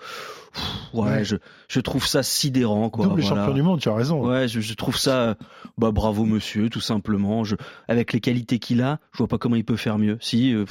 [0.94, 1.24] ouais, Ouais.
[1.24, 1.38] Je,
[1.70, 2.90] je trouve ça sidérant.
[2.90, 3.44] Quoi, Double voilà.
[3.44, 4.22] champion du monde, tu as raison.
[4.28, 5.38] Ouais, je, je trouve ça,
[5.78, 7.46] bah bravo monsieur, tout simplement.
[7.46, 7.56] Je,
[7.88, 10.18] avec les qualités qu'il a, je vois pas comment il peut faire mieux.
[10.20, 10.66] Si euh,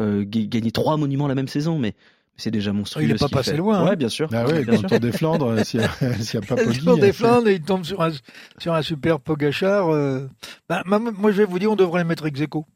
[0.00, 1.94] euh, ga- gagner trois monuments la même saison, mais
[2.42, 3.04] c'est déjà monstrueux.
[3.04, 3.56] Il est ce pas passé fait.
[3.56, 3.88] loin, hein.
[3.88, 4.28] Ouais, bien sûr.
[4.32, 4.82] Ah ouais, Bien dans sûr.
[4.82, 7.48] le Tour des Flandres, euh, s'il n'y a, a pas Le Poggi, Tour des Flandres
[7.48, 8.10] et il tombe sur un,
[8.58, 9.88] sur un super Pogachar.
[9.92, 10.28] euh,
[10.68, 12.66] bah, moi, je vais vous dire, on devrait le mettre ex aequo.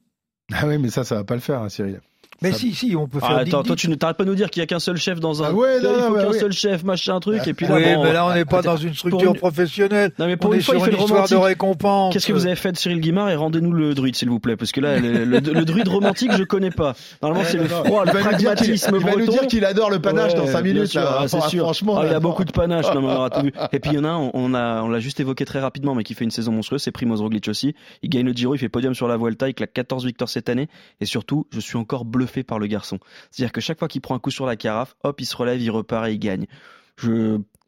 [0.53, 2.01] Ah oui, mais ça, ça va pas le faire, hein, Cyril.
[2.43, 4.25] Mais Ça- si, si, on peut faire Ah, attends, dix- toi tu ne t'arrêtes pas
[4.25, 5.47] de nous dire qu'il y a qu'un seul chef dans un.
[5.49, 6.39] Ah ouais, non, il faut bah qu'un oui.
[6.39, 8.77] seul chef, machin truc, et puis là, oui, bon, mais là, on n'est pas dans
[8.77, 10.13] une structure une- professionnelle.
[10.19, 12.13] Non, mais pour on une est fois, il sur fait une histoire de récompense.
[12.13, 14.57] Qu'est-ce que vous avez fait de Cyril Guimard et rendez-nous le druide, s'il vous plaît,
[14.57, 16.95] parce que là, le, le- le druide romantique, je connais pas.
[17.23, 20.35] Normalement, c'est le froid, il le pragmatisme Il va nous dire qu'il adore le panache
[20.35, 20.95] dans Ouais, 5 bien minutes.
[20.95, 21.19] là.
[21.21, 21.65] ah, c'est Enfin, sûr.
[21.65, 22.87] Franchement, Ah, il a beaucoup de panache.
[22.95, 23.53] non, mais on aura tout vu.
[23.73, 24.49] Et puis il y en a un, on
[24.89, 27.75] l'a juste évoqué très rapidement, mais qui fait une saison monstrueuse, c'est Primoz Roglic aussi.
[28.03, 30.49] Il gagne le Giro, il fait podium sur la Vuelta, il claque 14 victoires cette
[30.49, 30.69] année.
[31.01, 32.99] Et surtout, je suis encore bluffé par le garçon.
[33.31, 35.61] C'est-à-dire que chaque fois qu'il prend un coup sur la carafe, hop, il se relève,
[35.61, 36.47] il repart et il gagne.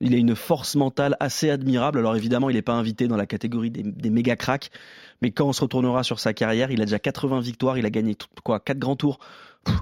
[0.00, 1.98] Il a une force mentale assez admirable.
[1.98, 4.70] Alors évidemment, il n'est pas invité dans la catégorie des, des méga cracks,
[5.22, 7.90] mais quand on se retournera sur sa carrière, il a déjà 80 victoires, il a
[7.90, 9.18] gagné quoi, 4 grands tours.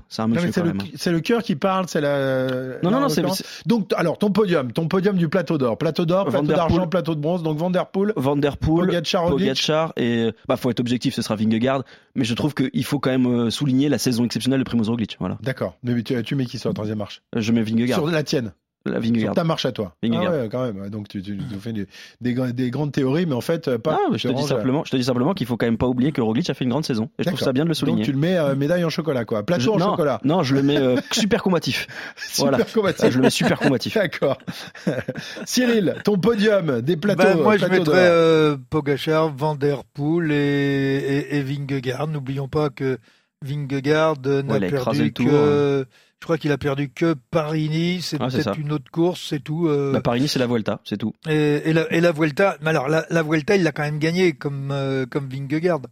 [0.09, 2.79] C'est un monsieur le, cœur qui parle, c'est la.
[2.83, 3.25] Non, non, non, c'est.
[3.67, 5.79] Donc, alors, ton podium, ton podium du plateau d'or.
[5.79, 7.43] Plateau d'or, plateau d'argent, plateau de bronze.
[7.43, 9.29] Donc, Van Der Poel, Van Der Poel, Pogacar.
[9.29, 11.83] Pogacar et bah faut être objectif, ce sera Vingegaard,
[12.15, 15.17] mais je trouve qu'il faut quand même euh, souligner la saison exceptionnelle de Primoz Roglic.
[15.19, 15.77] Voilà, D'accord.
[15.83, 17.23] Mais tu, tu mets qui sur la troisième marche?
[17.35, 17.99] Je mets Vingegaard.
[17.99, 18.53] Sur la tienne.
[18.91, 19.35] La Sur Vingegaard.
[19.35, 19.95] ta marche à toi.
[20.03, 20.33] Vingegaard.
[20.35, 20.89] Ah ouais, quand même.
[20.91, 21.87] Donc, tu, tu, tu fais des,
[22.21, 23.99] des, gra- des grandes théories, mais en fait, euh, pas.
[24.01, 25.79] Ah, je te dis ranges à- simplement, je te dis simplement qu'il faut quand même
[25.79, 27.11] pas oublier que Roglic a fait une grande saison.
[27.19, 28.03] Et je trouve ça bien de le Donc, souligner.
[28.05, 29.43] tu le mets euh, médaille en chocolat, quoi.
[29.45, 30.21] Plateau Je- en non, chocolat.
[30.25, 31.87] Non, je le mets euh, super combatif.
[32.17, 32.65] Super voilà.
[32.65, 33.11] combatif.
[33.11, 33.95] Je le mets super combatif.
[33.97, 34.39] D'accord.
[35.45, 37.23] Cyril, ton podium des plateaux.
[37.23, 38.15] Ben, moi, je plateaux mettrais d'or.
[38.15, 42.07] euh, Pogachar, Van Der Poel et, et, et Vingegaard.
[42.09, 42.99] N'oublions pas que
[43.43, 45.87] Vingegaard n'a Ouais, perdu que...
[46.27, 49.69] Je crois qu'il a perdu que Paris-Nice, c'est Ah, peut-être une autre course, c'est tout.
[49.69, 51.13] euh, Bah, Paris-Nice, c'est la Vuelta, c'est tout.
[51.29, 54.01] et, et la, et la Vuelta, mais alors la, la Vuelta, il l'a quand même
[54.01, 55.83] gagné comme, euh, comme Vingegaard.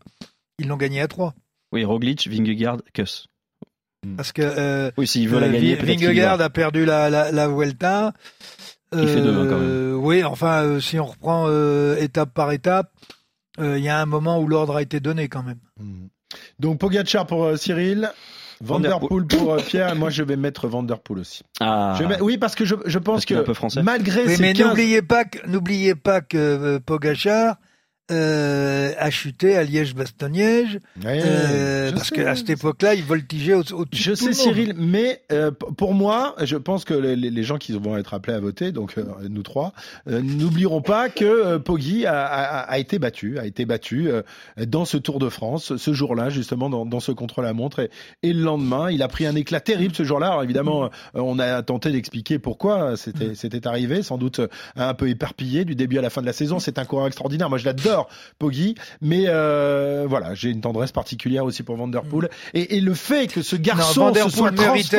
[0.59, 1.35] Ils l'ont gagné à trois.
[1.71, 3.29] Oui, Roglic, Vingegaard, Kuss.
[4.17, 7.47] Parce que euh, Oui, s'il veut la euh, gagner, Vingegaard a perdu la, la, la
[7.47, 8.13] Vuelta.
[8.93, 12.51] Il fait deux, hein, quand Euh, Oui, enfin, euh, si on reprend euh, étape par
[12.51, 12.91] étape,
[13.61, 15.61] euh, il y a un moment où l'ordre a été donné quand même.
[15.79, 16.09] Hmm.
[16.59, 18.11] Donc, Pogacar pour euh, Cyril.
[18.61, 19.09] Van Van der Der Poel.
[19.09, 19.93] Poel pour euh, Pierre.
[19.93, 21.43] Et moi, je vais mettre Van Der Poel aussi.
[21.61, 23.83] Ah, Je vais mettre- Oui, parce que je, je pense Parce que un peu français.
[23.83, 27.57] malgré Oui, ces mais 15 n'oubliez pas que n'oubliez pas que euh, Pogachar
[28.11, 33.61] euh, a chuté à Liège-Bastogne-Liège Ouais, euh, je parce qu'à cette époque-là, il voltigeait au-
[33.73, 34.55] au-dessus Je de tout sais monde.
[34.55, 38.35] Cyril, mais euh, pour moi, je pense que les, les gens qui vont être appelés
[38.37, 39.73] à voter, donc euh, nous trois,
[40.09, 44.11] euh, n'oublieront pas que Poggi a, a- a été battu, a été battu
[44.67, 47.91] dans ce Tour de France, ce jour-là justement dans, dans ce contre-la-montre, et,
[48.23, 50.27] et le lendemain, il a pris un éclat terrible ce jour-là.
[50.29, 54.41] Alors évidemment, on a tenté d'expliquer pourquoi c'était c'était arrivé, sans doute
[54.77, 56.59] un peu éparpillé du début à la fin de la saison.
[56.59, 57.49] C'est un coureur extraordinaire.
[57.49, 57.94] Moi, je l'adore,
[58.39, 62.81] Poggi, mais euh, voilà, j'ai une tendresse particulière aussi pour Van der Poel, et, et
[62.81, 64.51] le fait que ce garçon se soit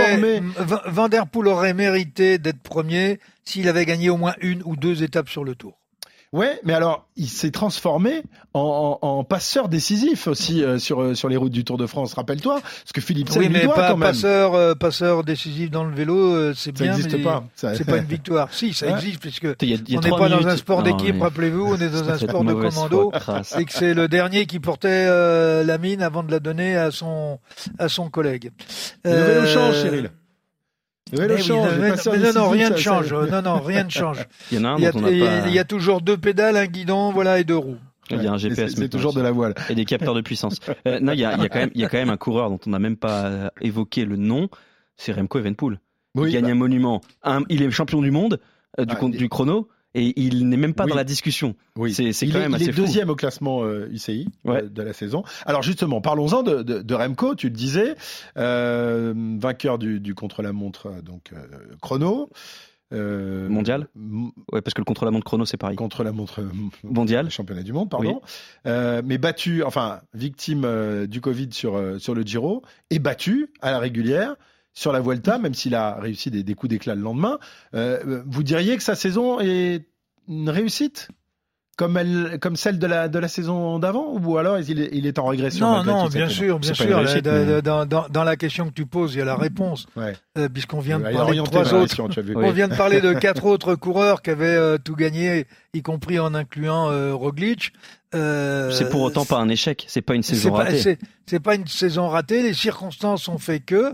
[0.01, 0.41] transformé.
[0.57, 4.75] Van- Van der Poel aurait mérité d'être premier s'il avait gagné au moins une ou
[4.75, 5.79] deux étapes sur le tour.
[6.33, 11.13] Ouais, mais alors il s'est transformé en, en- en passeur décisif aussi euh, sur euh,
[11.15, 12.13] sur les routes du Tour de France.
[12.13, 14.09] Rappelle-toi, parce que Philippe Oui, lui mais doit pas quand même.
[14.09, 17.43] passeur, euh, passeur décisif dans le vélo, euh, c'est Ça bien, n'existe mais pas.
[17.55, 18.49] Ça- c'est pas une victoire.
[18.51, 18.93] Si, ça Ouais.
[18.93, 21.15] existe puisque Il y a- il y a on n'est pas dans un sport d'équipe,
[21.15, 23.11] mais- rappelez-vous, on est dans un sport de commando.
[23.57, 26.91] et que c'est le dernier qui portait euh, la mine avant de la donner à
[26.91, 27.39] son
[27.79, 28.51] à son collègue.
[29.05, 30.09] Le vélo change, Cyril.
[31.13, 31.49] Mais change.
[31.49, 33.09] non, mais- mais non, rien ne change.
[33.09, 34.25] ça- Non, non, rien ne change.
[34.51, 35.07] Il y en a un Il y a, dont on a-
[35.41, 35.47] pas.
[35.47, 37.77] il y a toujours deux pédales, un guidon, voilà, et deux roues.
[38.09, 38.71] Il y a un GPS.
[38.71, 39.17] maintenant toujours aussi.
[39.17, 39.53] de la voile.
[39.69, 40.59] et des capteurs de puissance.
[40.87, 42.09] Euh, non, il y a, il y a quand même, il y a quand même
[42.09, 44.49] un coureur dont on n'a même pas euh, évoqué le nom.
[44.97, 45.79] C'est Remco Evenepoel.
[46.15, 47.01] Oui, il gagne bah, un monument.
[47.23, 48.39] Un- il est champion du monde
[48.79, 50.89] euh, du, Ah, du chrono et il n'est même pas Oui.
[50.91, 51.55] dans la discussion.
[51.77, 51.93] oui.
[51.93, 52.81] C'est c'est il quand est, même il assez est fou.
[52.81, 54.63] deuxième au classement euh, UCI Ouais.
[54.63, 55.23] euh, de la saison.
[55.45, 57.35] Alors justement, parlons-en de, de, de Remco.
[57.35, 57.95] Tu le disais,
[58.37, 61.37] euh, vainqueur du, du contre-la-montre euh, donc euh,
[61.81, 62.29] chrono.
[62.93, 63.87] Euh, Mondial
[64.53, 65.75] Ouais, parce que le contre-la-montre chrono, c'est pareil.
[65.75, 66.49] Contre-la-montre euh,
[66.83, 67.31] Mondial.
[67.31, 68.21] championnat du monde, pardon.
[68.67, 73.49] Euh, mais battu, enfin victime euh, du Covid sur euh, sur le Giro et battu
[73.61, 74.35] à la régulière
[74.75, 77.39] sur la Vuelta, même s'il a réussi des, des coups d'éclat le lendemain.
[77.73, 79.85] Euh, vous diriez que sa saison est
[80.27, 81.07] une réussite?
[81.77, 85.05] Comme elle, comme celle de la de la saison d'avant, ou alors il est, il
[85.05, 86.99] est en régression Non, non, bien sûr, bien sûr.
[86.99, 89.35] réussite, Là, mais- dans, dans- dans la question que tu poses, il y a la
[89.35, 90.13] réponse, Ouais.
[90.37, 92.01] euh, puisqu'on vient de parler de trois autres.
[92.35, 96.17] On vient de parler de quatre autres coureurs qui avaient euh, tout gagné, y compris
[96.17, 97.73] en incluant euh, Roglic.
[98.15, 99.85] Euh, C'est pour autant pas un échec.
[99.87, 100.97] C'est pas une saison pas, ratée.
[101.25, 102.41] c'est- pas une saison ratée.
[102.43, 103.93] Les circonstances ont fait que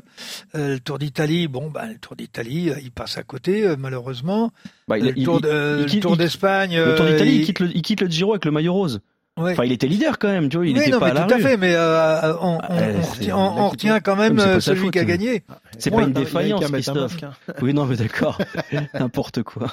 [0.55, 4.51] euh, le Tour d'Italie, bon, bah, le Tour d'Italie, euh, il passe à côté, malheureusement.
[4.87, 6.77] Bah, il- le il- Tour il- le d'Espagne.
[6.77, 8.99] Le Tour d'Italie, il il- quitte le, il quitte le Giro avec le maillot rose.
[9.41, 9.51] Ouais.
[9.53, 10.65] Enfin, il était leader quand même, tu vois.
[10.65, 12.59] Il oui, était non, pas mais à la tout à fait, mais euh, on, on-
[12.69, 15.43] on c'est- retient, on- on retient quand même euh, celui faute, qui a gagné.
[15.77, 17.17] C'est pas une défaillance, Christophe.
[17.23, 17.31] hein.
[17.61, 18.37] Oui, non, mais d'accord.
[18.93, 19.67] N'importe quoi.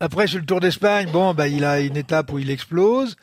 [0.00, 3.16] Après, sur le Tour d'Espagne, bon, bah, il a une étape où il explose.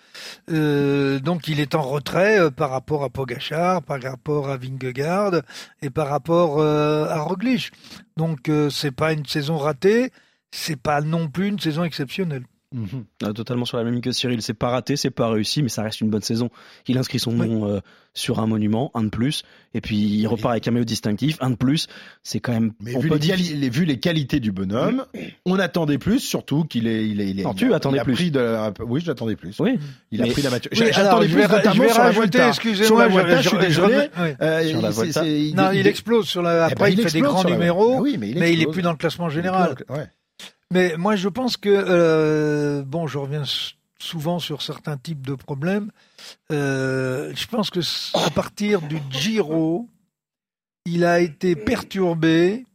[0.52, 5.42] Euh, donc, il est en retrait euh, par rapport à Pogachar, par rapport à Vingegaard
[5.82, 7.72] et par rapport euh, à Roglic.
[8.18, 10.12] Donc, euh, c'est pas une saison ratée.
[10.52, 12.44] C'est pas non plus une saison exceptionnelle.
[12.74, 13.04] Mhm.
[13.24, 14.42] Ah, totalement sur la même ligne que Cyril.
[14.42, 16.50] C'est pas raté, c'est pas réussi, mais ça reste une bonne saison.
[16.88, 17.50] Il inscrit son Oui.
[17.50, 17.80] nom euh,
[18.14, 21.50] sur un monument, un de plus, et puis il repart avec un maillot distinctif, un
[21.52, 21.88] de plus.
[22.24, 22.72] C'est quand même.
[22.80, 25.06] Mais on vu peut les, dire- les- vu les qualités du bonhomme,
[25.46, 27.44] on attendait plus, surtout qu'il est, il est, il est.
[27.44, 28.14] Non, il tu a- attendais plus.
[28.14, 29.56] pris de, oui, j'attendais plus.
[29.60, 29.78] Oui,
[30.12, 30.84] Il a Mais- pris la maturité.
[30.86, 32.48] Oui, J'attendais plus, vais, notamment sur la Vuelta.
[32.50, 33.96] excusez-moi, Sur la je- Vuelta, je, je- suis désolé.
[33.96, 34.36] ouais.
[34.42, 36.66] Euh, Sur la Non, il- explose sur la.
[36.66, 39.76] Après, il, fait des grands numéros, mais il est plus dans le classement général.
[40.72, 43.44] Mais moi, je pense que euh, bon, je reviens
[44.00, 45.92] souvent sur certains types de problèmes.
[46.52, 47.82] Euh, je pense que
[48.18, 49.90] à partir du Giro,
[50.86, 52.66] il a été perturbé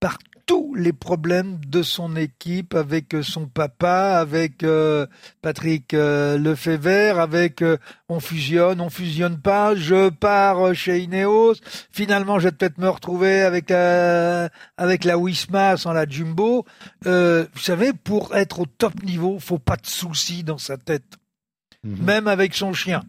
[0.00, 5.06] par tous les problèmes de son équipe, avec euh, son papa, avec euh,
[5.40, 7.78] Patrick euh, Lefebvre, avec euh,
[8.08, 11.54] on fusionne, on fusionne pas, je pars chez Ineos,
[11.90, 16.64] finalement je vais peut-être me retrouver avec la, avec la Wisma sans la Jumbo.
[17.04, 21.18] Vous savez, pour être au top niveau, faut pas de soucis dans sa tête,
[21.84, 22.04] Mhm.
[22.04, 23.02] même avec son chien.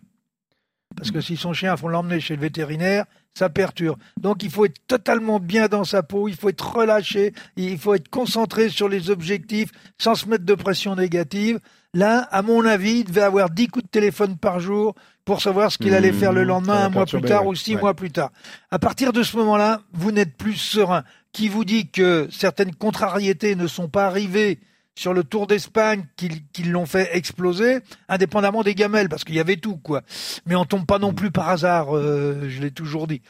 [0.95, 3.97] Parce que si son chien, faut l'emmener chez le vétérinaire, ça perturbe.
[4.19, 7.93] Donc il faut être totalement bien dans sa peau, il faut être relâché, il faut
[7.93, 11.59] être concentré sur les objectifs sans se mettre de pression négative.
[11.95, 15.71] Là, à mon avis, il devait avoir 10 coups de téléphone par jour pour savoir
[15.71, 17.51] ce qu'il allait Mmh, faire le ça lendemain, un mois plus tard ouais.
[17.51, 17.81] ou six Ouais.
[17.81, 18.31] mois plus tard.
[18.71, 21.03] À partir de ce moment-là, vous n'êtes plus serein.
[21.31, 24.59] Qui vous dit que certaines contrariétés ne sont pas arrivées
[24.95, 27.79] sur le Tour d'Espagne qui, qui l'ont fait exploser,
[28.09, 30.01] indépendamment des gamelles, parce qu'il y avait tout, quoi.
[30.45, 33.21] Mais on tombe pas non plus par hasard, euh, je l'ai toujours dit.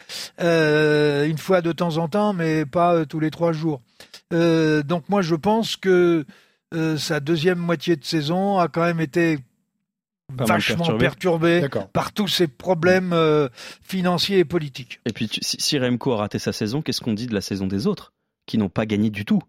[0.41, 3.81] Euh, une fois de temps en temps, mais pas euh, tous les trois jours.
[4.33, 6.25] Euh, donc moi, je pense que
[6.73, 9.37] euh, sa deuxième moitié de saison a quand même été
[10.35, 11.61] Pas vachement perturbé.
[11.61, 13.47] perturbée par tous ces problèmes euh,
[13.81, 14.99] financiers et politiques.
[15.05, 17.41] Et puis, tu- si, si Remco a raté sa saison, qu'est-ce qu'on dit de la
[17.41, 18.11] saison des autres
[18.47, 19.41] qui n'ont pas gagné du tout?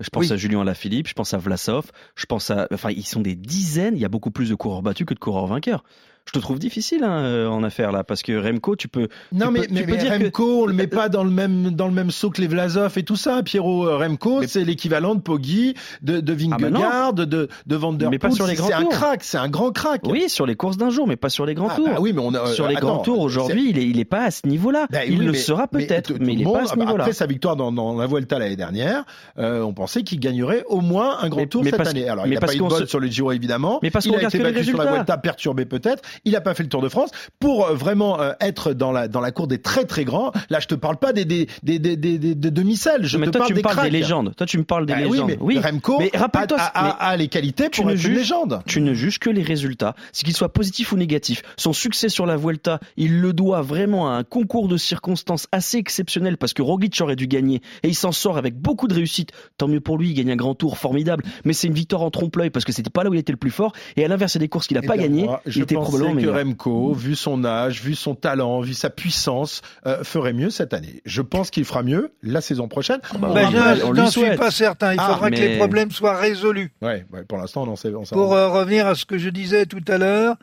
[0.00, 0.32] Je pense Oui.
[0.32, 2.66] à Julien Lafilippe, je pense à Vlasov, je pense à.
[2.72, 3.96] Enfin, ils sont des dizaines.
[3.96, 5.84] Il y a beaucoup plus de coureurs battus que de coureurs vainqueurs.
[6.32, 9.08] Je te trouve difficile hein, euh, en affaire là, parce que Remco, tu peux.
[9.32, 11.08] Non, tu mais, peux- tu mais, peux mais dire que- Remco, on le met pas
[11.08, 13.42] dans le même, dans le même saut que les Vlasov et tout ça.
[13.42, 16.68] Pierrot Euh, Remco, Mais- c'est l'équivalent de Poggi, de, de Ah, bah.
[16.68, 17.24] Vingegaard, de,
[17.66, 18.36] de, Van Der Mais pas Poel.
[18.36, 18.90] sur les C'est grands un tours.
[18.90, 20.02] crack, c'est un grand crack.
[20.06, 21.88] Oui, sur les courses d'un jour, mais pas sur les grands Ah, tours.
[21.88, 23.88] bah oui, mais on a, sur euh, les attends, grands tours c'est- aujourd'hui, il est,
[23.88, 24.86] il est pas à ce niveau-là.
[24.88, 27.00] Bah il oui, le sera peut-être, mais, il est pas à ce niveau-là.
[27.00, 29.04] Après sa victoire dans, dans la Vuelta l'année dernière,
[29.38, 32.08] euh, on pensait qu'il gagnerait au moins un grand tour mais cette année.
[32.08, 33.80] Alors, il n'a pas eu de sur le Giro évidemment.
[33.82, 34.92] Mais parce qu'on a regarde que les résultats.
[34.92, 36.02] Vuelta, perturbé peut-être.
[36.24, 39.08] Il n'a pas fait le Tour de France pour euh, vraiment euh, être dans la
[39.08, 40.32] dans la cour des très très grands.
[40.50, 43.04] Là, je te parle pas des des des des, des, des- des demi-selles.
[43.06, 44.34] Je mais te toi, parle tu me des parles des légendes.
[44.36, 45.36] Toi, tu me parles des oui, légendes.
[45.40, 48.10] mais Remco Mais a, rappelle-toi, a- a- a les qualités tu pour ne être une
[48.10, 48.60] juges- légende.
[48.66, 51.42] Tu ne juges que les résultats, c'est qu'il soit positif ou négatif.
[51.56, 55.78] Son succès sur la Vuelta, il le doit vraiment à un concours de circonstances assez
[55.78, 59.30] exceptionnel parce que Roglic aurait dû gagner et il s'en sort avec beaucoup de réussite.
[59.58, 62.10] Tant mieux pour lui, il gagne un grand tour formidable, mais c'est une victoire en
[62.10, 64.34] trompe-l'œil parce que c'était pas là où il était le plus fort et à l'inverse,
[64.34, 65.74] il y a des courses qu'il n'a Eh pas gagnées, il était
[66.16, 66.26] que.
[66.28, 71.00] Remco, vu son âge, vu son talent, vu sa puissance, euh, ferait mieux cette année.
[71.04, 73.00] Je pense qu'il fera mieux la saison prochaine.
[73.18, 74.38] bah, On Ben, rappelle- je n'en suis souhaite.
[74.38, 74.92] pas certain.
[74.94, 76.72] Il Ah, faudra que les problèmes soient résolus.
[76.82, 77.94] Ouais, ouais, pour l'instant, on en sait.
[77.94, 80.36] on s'en- Pour euh, revenir à ce que je disais tout à l'heure,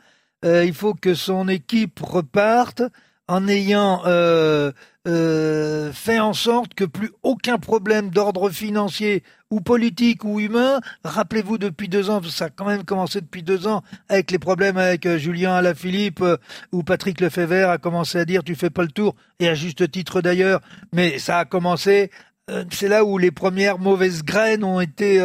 [0.44, 2.82] euh, il faut que son équipe reparte
[3.28, 4.72] en ayant euh,
[5.06, 11.58] euh, fait en sorte que plus aucun problème d'ordre financier ou politique ou humain, rappelez-vous
[11.58, 15.06] depuis deux ans, ça a quand même commencé depuis deux ans avec les problèmes avec
[15.06, 16.24] euh, Julien Alaphilippe
[16.72, 19.90] où Patrick Lefebvre a commencé à dire tu fais pas le tour et à juste
[19.90, 20.60] titre d'ailleurs,
[20.92, 22.10] mais ça a commencé
[22.70, 25.18] c'est là où les premières mauvaises graines ont été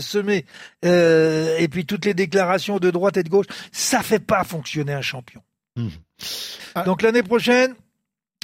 [0.00, 0.44] semées.
[0.84, 5.02] Et puis toutes les déclarations de droite et de gauche, ça fait pas fonctionner un
[5.02, 5.42] champion.
[5.74, 5.88] Mmh.
[6.84, 7.74] Donc l'année prochaine,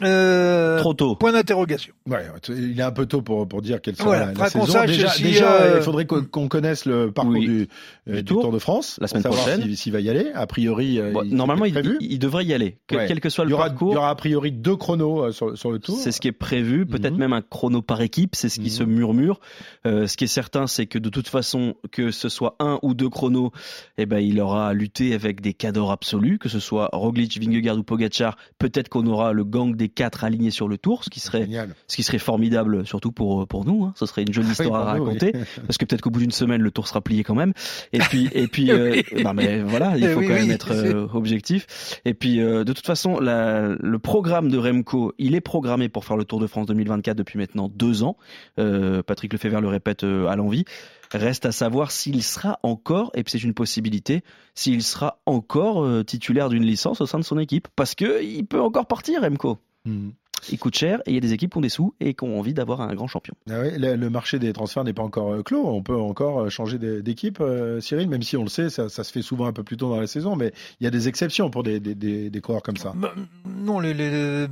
[0.02, 1.16] euh, Trop tôt.
[1.16, 1.94] point d'interrogation.
[2.06, 4.66] Ouais, il est un peu tôt pour, pour dire quelle sera Voilà, la, saison.
[4.66, 7.46] sache Déjà, si, déjà, euh, il faudrait qu'on connaisse le parcours Oui.
[7.46, 7.68] du,
[8.08, 8.52] euh, Du du Tour.
[8.52, 8.98] de France.
[9.00, 9.74] La semaine pour savoir prochaine.
[9.74, 10.30] s'il- va y aller.
[10.34, 11.96] A priori, euh, Bon, il- normalement, il, prévu.
[12.00, 13.06] il- il devrait y aller, que- Ouais.
[13.08, 13.92] quel que soit il, le y aura, parcours.
[13.92, 15.96] il y aura a priori deux chronos euh, sur, sur le tour.
[15.98, 17.18] C'est ce qui est prévu, peut-être Mhm.
[17.18, 18.70] même un chrono par équipe, c'est ce qui Mhm.
[18.70, 19.40] se murmure.
[19.86, 22.92] Euh, ce qui est certain, c'est que de toute façon, que ce soit un ou
[22.92, 23.50] deux chronos,
[23.96, 27.78] eh ben, il aura à lutter avec des cadors absolus, que ce soit Roglic, Vingegaard
[27.78, 28.36] ou Pogacar.
[28.58, 31.74] Peut-être qu'on aura le gang des quatre alignés sur le tour, ce qui serait, Génial.
[31.86, 33.84] ce qui serait formidable, surtout pour pour nous.
[33.84, 33.92] Hein.
[33.96, 35.18] Ce serait une jolie Oui, histoire à bravo, oui.
[35.18, 35.32] raconter,
[35.66, 37.52] parce que peut-être qu'au bout d'une semaine, le tour sera plié quand même.
[37.92, 40.52] Et puis et puis, euh, bah, mais voilà, il Eh faut oui, quand même oui,
[40.54, 41.66] être euh, objectif.
[42.04, 46.04] Et puis, euh, de toute façon, la- le programme de Remco, il est programmé pour
[46.04, 48.16] faire le Tour de France 2024 depuis maintenant deux ans.
[48.58, 50.64] Euh, Patrick Lefebvre le répète euh, à l'envie.
[51.12, 54.22] Reste à savoir s'il sera encore, et c'est une possibilité,
[54.54, 57.68] s'il sera encore euh, titulaire d'une licence au sein de son équipe.
[57.76, 59.58] Parce que il peut encore partir, Remco.
[59.84, 60.12] Mhm.
[60.50, 62.22] Il coûte cher et il y a des équipes qui ont des sous et qui
[62.24, 63.34] ont envie d'avoir un grand champion.
[63.48, 65.66] Ah ouais, le, le marché des transferts n'est pas encore euh, clos.
[65.66, 68.90] On peut encore euh, changer d'é- d'équipe, euh, Cyril, même si on le sait, ça,
[68.90, 70.90] ça se fait souvent un peu plus tôt dans la saison, mais il y a
[70.90, 72.92] des exceptions pour des, des, des, des coureurs comme ça.
[72.94, 73.14] Bah,
[73.46, 74.46] Non, les- les- le,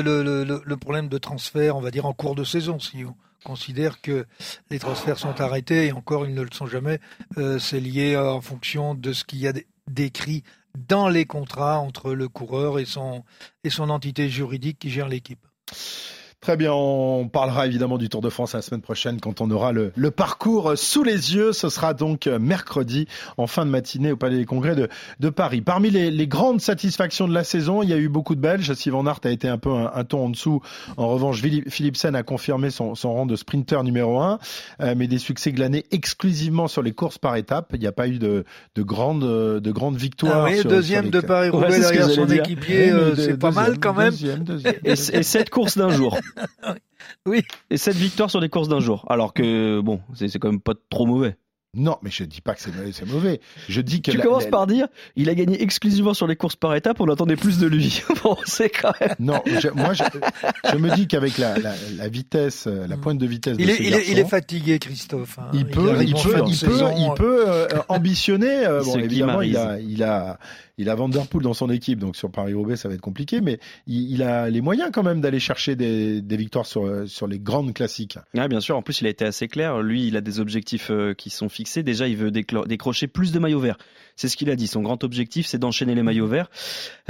[0.22, 3.14] le, le- le problème de transfert, on va dire en cours de saison, si on
[3.46, 4.26] considère que
[4.70, 6.98] les transferts sont arrêtés, et encore ils ne le sont jamais,
[7.38, 9.52] euh, c'est lié euh, en fonction de ce qu'il y a
[9.88, 10.42] décrit
[10.88, 13.22] dans les contrats entre le coureur et son,
[13.62, 15.46] et son entité juridique qui gère l'équipe.
[16.46, 19.72] Très bien, on parlera évidemment du Tour de France la semaine prochaine quand on aura
[19.72, 21.52] le, le parcours sous les yeux.
[21.52, 24.88] Ce sera donc mercredi en fin de matinée au Palais des Congrès de,
[25.18, 25.60] de Paris.
[25.60, 28.72] Parmi les, les grandes satisfactions de la saison, il y a eu beaucoup de Belges.
[28.74, 30.60] Sylvain Hart a été un peu un, un ton en dessous.
[30.96, 34.38] En revanche, Philippe- Philipsen a confirmé son, son rang de sprinter numéro un,
[34.80, 37.70] euh, mais des succès glanés exclusivement sur les courses par étapes.
[37.74, 38.44] Il n'y a pas eu de,
[38.76, 39.24] de grandes
[39.60, 40.44] de grandes victoires.
[40.46, 43.80] Ah oui, sur- deuxième sur de Paris-Roubaix Ouais, derrière son équipier, euh, c'est pas mal
[43.80, 44.10] quand même.
[44.10, 46.16] Deuxième, deuxième, Et, et sept courses d'un jour.
[47.26, 47.42] Oui.
[47.70, 49.04] Et sept victoires sur des courses d'un jour.
[49.08, 51.36] Alors que, bon, c'est quand même pas trop mauvais.
[51.74, 53.40] Non, mais je dis pas que c'est mauvais.
[53.68, 56.34] Je dis que Tu la- commences la- par dire, il a gagné exclusivement sur les
[56.34, 58.00] courses par étapes, on attendait plus de lui.
[58.24, 59.14] bon, c'est quand même.
[59.18, 60.02] Non, je- moi je,
[60.72, 63.70] je me dis qu'avec la, la, la vitesse, euh, la pointe de vitesse Il de
[63.72, 65.38] est, ce il, est, il est fatigué, Christophe.
[65.38, 65.50] hein.
[65.52, 68.64] il peut, il peut, il peut, saison, il euh, peut euh, ambitionner.
[68.66, 70.38] euh, Il bon, évidemment, il a, il a,
[70.78, 73.42] il a Van Der Poel dans son équipe, donc sur Paris-Roubaix, ça va être compliqué,
[73.42, 77.26] mais il, il a les moyens quand même d'aller chercher des, des victoires sur, sur
[77.26, 78.18] les grandes classiques.
[78.34, 78.78] Ouais, bien sûr.
[78.78, 79.80] En plus, il a été assez clair.
[79.82, 81.65] Lui, il a des objectifs euh, qui sont fixés.
[81.82, 83.78] Déjà, il veut décrocher plus de maillots verts.
[84.16, 84.66] C'est ce qu'il a dit.
[84.66, 86.48] Son grand objectif, c'est d'enchaîner les maillots verts.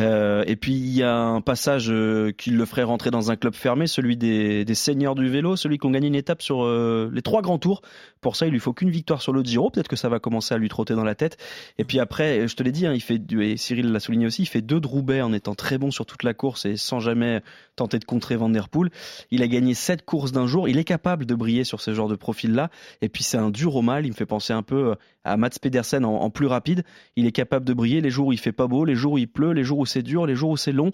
[0.00, 3.36] Euh, et puis, il y a un passage euh, qui le ferait rentrer dans un
[3.36, 6.64] club fermé, celui des, des seigneurs du vélo, celui qui ont gagné une étape sur
[6.64, 7.82] euh, les trois grands tours.
[8.20, 9.70] Pour ça, il lui faut qu'une victoire sur le Giro.
[9.70, 11.36] Peut-être que ça va commencer à lui trotter dans la tête.
[11.78, 14.42] Et puis après, je te l'ai dit, hein, il fait et Cyril l'a souligné aussi,
[14.42, 17.00] il fait deux de Roubaix en étant très bon sur toute la course et sans
[17.00, 17.42] jamais
[17.76, 18.90] tenter de contrer Van Der Poel.
[19.30, 20.68] Il a gagné sept courses d'un jour.
[20.68, 22.70] Il est capable de briller sur ce genre de profil-là.
[23.02, 24.06] Et puis c'est un dur au mal.
[24.06, 26.84] Il me fait penser un peu à Mats Pedersen en, plus rapide.
[27.16, 29.18] Il est capable de briller les jours où il fait pas beau, les jours où
[29.18, 30.90] il pleut, les jours où c'est dur, les jours où c'est long.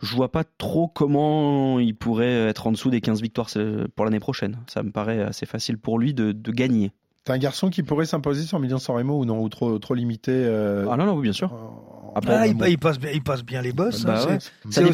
[0.00, 4.04] Je vois pas trop comment il pourrait être en dessous des 15 victoires euh, pour
[4.04, 4.58] l'année prochaine.
[4.66, 6.92] Ça me paraît assez facile pour lui de gagner.
[7.26, 10.32] C'est un garçon qui pourrait s'imposer sur Milan-San Remo ou non, ou trop, trop limité.
[10.32, 11.52] euh, Ah non, non, oui, bien sûr.
[12.14, 12.66] Après, Ah, il, bon.
[12.66, 14.04] il passe, bien- il passe bien les bosses.
[14.04, 14.38] Bah hein, ouais.
[14.70, 14.84] c'est-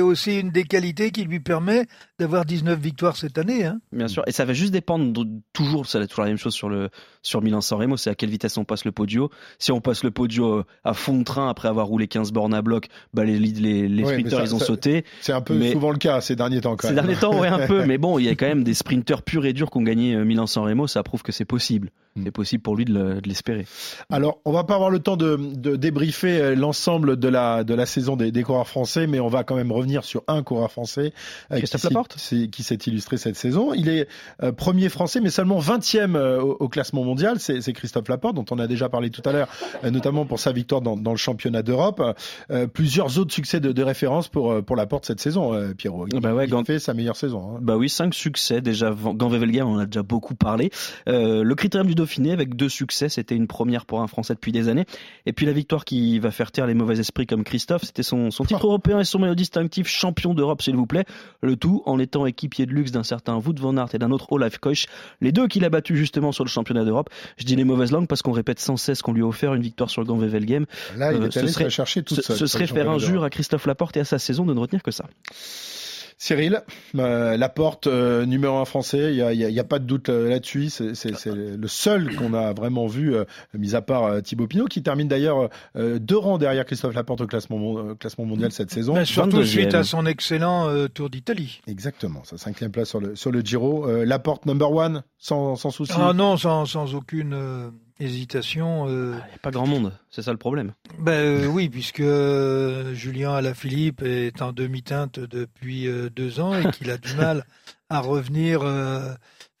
[0.00, 1.84] aussi, du- une des qualités qui lui permet
[2.18, 3.66] d'avoir 19 victoires cette année.
[3.66, 3.80] Hein.
[3.92, 6.38] Bien sûr, et ça va juste dépendre de- toujours, ça va être toujours la même
[6.38, 6.88] chose sur le
[7.20, 9.30] sur Milan San Remo, c'est à quelle vitesse on passe le podio.
[9.58, 12.54] Si on passe le podio euh, à fond de train après avoir roulé 15 bornes
[12.54, 15.04] à bloc, bah les les, les sprinters ça- ils ont ça- sauté.
[15.20, 17.04] C'est un peu Mais- souvent le cas ces derniers temps quand Ces même.
[17.04, 19.44] derniers temps, ouais un peu, mais bon, il y a quand même des sprinters purs
[19.44, 21.90] et durs qui ont gagné euh, Milan San Remo, ça prouve que c'est possible.
[22.16, 22.22] Mm.
[22.24, 23.66] C'est possible pour lui de le- de l'espérer.
[24.10, 27.74] Alors, on va pas avoir le temps de, de débriefer euh, l'ensemble de la de
[27.74, 30.70] la saison des, des coureurs français, mais on va quand même revenir sur un coureur
[30.72, 31.12] français
[31.52, 32.14] euh, Christophe qui s'est- Laporte?
[32.18, 33.72] c'est- qui s'est illustré cette saison.
[33.74, 34.08] Il est
[34.42, 37.38] euh, premier français, mais seulement 20e euh, au, au classement mondial.
[37.38, 39.48] C'est Christophe Laporte, dont on a déjà parlé tout à l'heure,
[39.84, 42.02] euh, notamment pour sa victoire dans, dans le championnat d'Europe.
[42.50, 46.06] Euh, plusieurs autres succès de, de référence pour pour Laporte cette saison, euh, Pierrot.
[46.08, 47.56] Il, Ah bah ouais, il Gant- fait sa meilleure saison.
[47.56, 47.58] hein.
[47.60, 48.90] Bah oui, cinq succès déjà.
[48.94, 50.70] Gant Wevelgem, on en a déjà beaucoup parlé.
[51.08, 53.08] Euh, le critérium du Dauphiné avec deux succès.
[53.08, 54.84] C'était une première pour un Français depuis des années.
[55.26, 58.30] Et puis la victoire qui va faire taire les mauvais esprits comme Christophe, c'était son,
[58.30, 61.04] son titre européen et son maillot distinctif champion d'Europe, s'il vous plaît.
[61.42, 64.30] Le tout en étant équipier de luxe d'un certain Wout van Aert et d'un autre
[64.30, 64.86] Olaf Koch.
[65.20, 67.10] Les deux qu'il a battus justement sur le championnat d'Europe.
[67.38, 69.62] Je dis les mauvaises langues parce qu'on répète sans cesse qu'on lui a offert une
[69.62, 70.66] victoire sur le Grand Game.
[70.96, 73.66] Là, il Euh, est allé se serait- chercher toute Ce, serait faire injure à Christophe
[73.66, 75.06] Laporte et à sa saison de ne retenir que ça.
[76.18, 76.62] Cyril,
[76.96, 80.70] euh, Laporte, euh, numéro un français, il n'y a, pas de doute euh, là-dessus.
[80.70, 84.82] C'est le seul qu'on a vraiment vu, euh, mis à part euh, Thibaut Pinot, qui
[84.82, 88.70] termine d'ailleurs euh, deux rangs derrière Christophe Laporte au classement, mon- euh, classement mondial cette
[88.70, 88.94] saison.
[88.94, 89.44] Mais surtout 22e.
[89.44, 91.60] suite à son excellent euh, Tour d'Italie.
[91.66, 93.86] Exactement, sa cinquième place sur le, sur le Giro.
[93.86, 95.92] Euh, Laporte number one, sans, sans souci.
[95.96, 97.68] Ah non, sans, sans aucune euh,
[98.00, 98.86] hésitation.
[98.88, 100.72] euh, Il n'y a pas grand monde, c'est ça le problème.
[100.98, 106.70] Ben euh, oui, puisque euh, Julien Alaphilippe est en demi-teinte depuis euh, deux ans et
[106.70, 107.44] qu'il a du mal
[107.90, 109.12] à revenir, euh,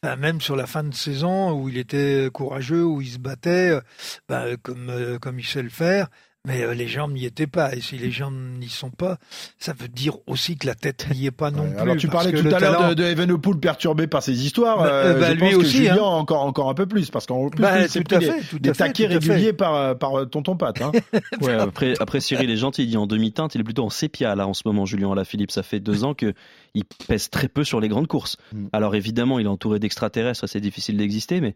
[0.02, 3.70] ben, même sur la fin de saison où il était courageux, où il se battait,
[3.70, 3.80] euh,
[4.28, 6.08] ben, comme, euh, comme il sait le faire.
[6.46, 7.74] Mais euh, les jambes n'y étaient pas.
[7.74, 9.18] Et si les jambes n'y sont pas,
[9.58, 11.80] ça veut dire aussi que la tête n'y est pas non Ouais, plus.
[11.80, 14.78] Alors tu parlais tout à l'heure talent- de, de Evenepoel perturbé par ses histoires.
[14.78, 16.02] Bah, euh, bah, je lui pense que aussi, Julien hein.
[16.02, 18.68] encore encore un peu plus parce qu'en plus Bah, tout à pris fait, des, des
[18.74, 20.80] fait, taquets réguliers par euh, par tonton Pat.
[20.80, 20.92] Hein.
[21.42, 24.34] Ouais, après, après Cyril est gentil, il dit en demi-teinte, il est plutôt en sépia
[24.34, 25.50] là en ce moment, Julien Alaphilippe.
[25.50, 26.32] Ça fait deux ans que
[26.74, 28.36] il pèse très peu sur les grandes courses.
[28.52, 28.66] Mm.
[28.72, 31.54] Alors évidemment, il est entouré d'extraterrestres, c'est difficile d'exister, mais,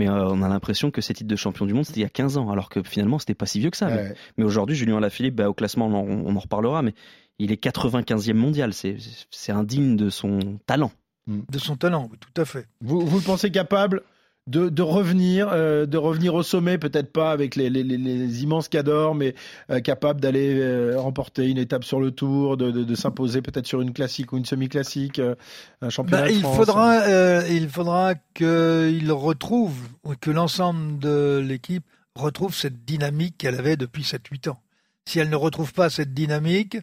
[0.00, 2.06] mais euh, on a l'impression que ces titres de champion du monde, c'était il y
[2.06, 3.88] a 15 ans, alors que finalement, c'était pas si vieux que ça.
[3.88, 4.14] Mais, Ouais.
[4.38, 6.94] mais aujourd'hui, Julien Alaphilippe, bah, au classement, on en, on en reparlera, mais
[7.38, 8.72] il est 95e mondial.
[8.72, 8.96] C'est
[9.30, 10.90] c'est indigne de son talent.
[11.26, 12.66] de son talent, oui, tout à fait.
[12.80, 14.02] Vous, vous le pensez capable?
[14.50, 18.42] De, de revenir, euh, de revenir au sommet, peut-être pas avec les, les, les- les
[18.42, 19.34] immenses cadors, mais
[19.70, 23.66] euh, capable d'aller euh, remporter une étape sur le Tour, de, de, de s'imposer peut-être
[23.66, 25.34] sur une classique ou une semi-classique, euh,
[25.82, 26.56] un championnat Bah, de il France.
[26.56, 31.84] faudra, euh, il faudra qu'il retrouve, ou que l'ensemble de l'équipe
[32.16, 34.58] retrouve cette dynamique qu'elle avait depuis 7-8 ans.
[35.06, 36.76] Si elle ne retrouve pas cette dynamique,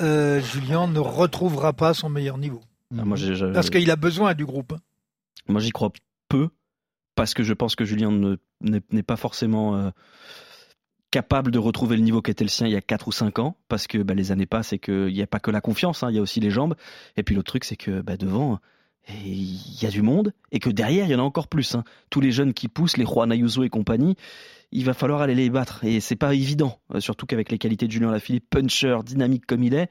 [0.00, 2.60] euh, Julien ne retrouvera pas son meilleur niveau.
[2.98, 4.72] Ah, moi, j'ai- j'ai- Parce qu'il a besoin du groupe.
[4.74, 4.80] hein.
[5.48, 5.90] Moi, j'y crois
[6.28, 6.48] peu
[7.14, 9.90] parce que je pense que Julien ne- n'est pas forcément euh,
[11.10, 13.38] capable de retrouver le niveau qui était le sien il y a 4 ou 5
[13.38, 16.02] ans parce que bah, les années passent et qu'il n'y a pas que la confiance,
[16.02, 16.74] hein, il y a aussi les jambes.
[17.16, 18.58] Et puis l'autre truc, c'est que bah, devant,
[19.08, 21.74] il y a du monde et que derrière, il y en a encore plus.
[21.74, 21.84] hein.
[22.10, 24.16] Tous les jeunes qui poussent, les Juan Ayuso et compagnie,
[24.72, 25.84] il va falloir aller les battre.
[25.84, 29.62] Et c'est pas évident, Euh, surtout qu'avec les qualités de Julien Lafilippe, puncher, dynamique comme
[29.62, 29.88] il est,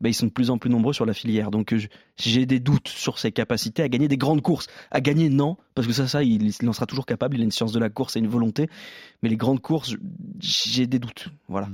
[0.00, 1.50] bah, ils sont de plus en plus nombreux sur la filière.
[1.50, 1.80] Donc euh,
[2.18, 4.66] j'ai des doutes sur ses capacités à gagner des grandes courses.
[4.90, 7.36] À gagner, non, parce que ça, ça, il, en sera toujours capable.
[7.36, 8.68] Il a une science de la course et une volonté.
[9.22, 9.96] Mais les grandes courses,
[10.40, 11.28] j'ai des doutes.
[11.48, 11.68] Voilà.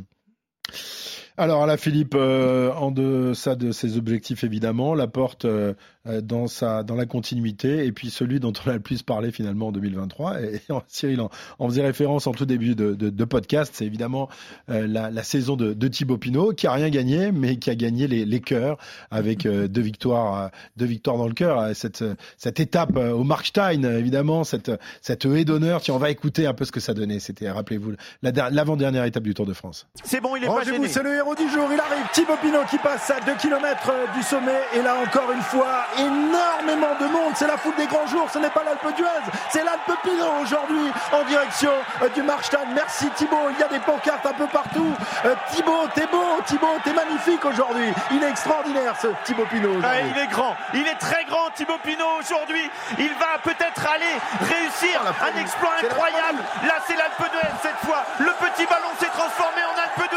[1.38, 5.72] Alors là, Philippe, euh, en deçà de ses objectifs évidemment, la porte euh,
[6.06, 9.32] euh, dans sa dans la continuité et puis celui dont on a le plus parlé
[9.32, 10.40] finalement en 2023.
[10.42, 14.28] Et, Cyril en, en faisait référence en tout début de, de, de podcast, c'est évidemment
[14.68, 17.74] euh, la, la saison de, de Thibaut Pinot qui a rien gagné, mais qui a
[17.76, 18.76] gagné les, les cœurs
[19.10, 21.74] avec euh, deux victoires, deux victoires dans le cœur.
[21.74, 22.04] Cette
[22.36, 24.70] cette étape euh, au Markstein, évidemment, cette
[25.00, 25.80] cette haie d'honneur.
[25.80, 27.20] Tiens, on va écouter un peu ce que ça donnait.
[27.20, 29.86] C'était, rappelez-vous, la der- l'avant-dernière étape du Tour de France.
[30.04, 30.88] C'est bon, il est pas gêné.
[30.88, 31.68] c'est le héros du jour.
[31.72, 34.60] Il arrive, Thibaut Pinot qui passe à 2 km du sommet.
[34.74, 37.32] Et là, encore une fois, énormément de monde.
[37.36, 38.28] C'est la foule des grands jours.
[38.32, 41.70] Ce n'est pas l'Alpe d'Huez, c'est l'Alpe Pinot aujourd'hui en direction
[42.02, 42.66] euh, du Markstein.
[42.74, 43.50] Merci Thibaut.
[43.50, 44.92] Il y a des pancartes un peu partout.
[45.24, 46.40] Euh, Thibaut, t'es beau.
[46.44, 47.92] Thibaut, t'es magnifique aujourd'hui.
[48.10, 49.78] Il est extraordinaire ce Thibaut Pinot.
[49.84, 52.68] Ah, il est grand, il est très grand Thibaut Pinot aujourd'hui.
[52.98, 56.40] Il va peut-être aller réussir un exploit incroyable.
[56.66, 58.04] Là c'est l'Alpe d'Huez cette fois.
[58.18, 60.11] Le petit ballon s'est transformé en Alpe d'Huez.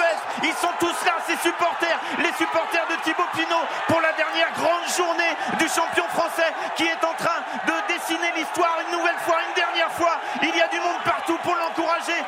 [0.46, 4.86] Ils sont tous là, ces supporters, les supporters de Thibaut Pinot pour la dernière grande
[4.96, 9.56] journée du champion français qui est en train de dessiner l'histoire une nouvelle fois, une
[9.56, 10.20] dernière fois.
[10.44, 12.22] Il y a du monde partout pour l'encourager.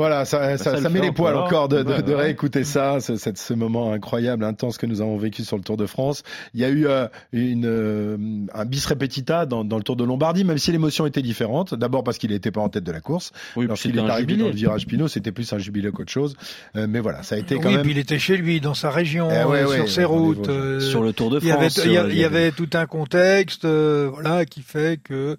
[0.00, 1.46] Voilà, ça, ça, ça ça met les poils encore.
[1.64, 2.22] encore de, de, Ouais, de ouais.
[2.22, 5.84] réécouter ça, ce, ce moment incroyable, intense que nous avons vécu sur le Tour de
[5.84, 6.22] France.
[6.54, 8.16] Il y a eu euh, une, euh,
[8.54, 11.74] un bis repetita dans, dans le Tour de Lombardie, même si l'émotion était différente.
[11.74, 13.32] D'abord parce qu'il n'était pas en tête de la course.
[13.56, 14.42] Oui, Lorsqu'il est un arrivé jubilé.
[14.44, 16.34] dans le virage Pinot, c'était plus un jubilé qu'autre chose.
[16.76, 17.82] Euh, mais voilà, ça a été quand oui, même.
[17.82, 20.48] puis il était chez lui, dans sa région, Eh ouais, euh, ouais, sur ses routes.
[20.48, 22.24] Euh, Sur le Tour de il y avait, France, il y, euh, a- il y
[22.24, 25.36] avait tout un contexte, euh, voilà, qui fait que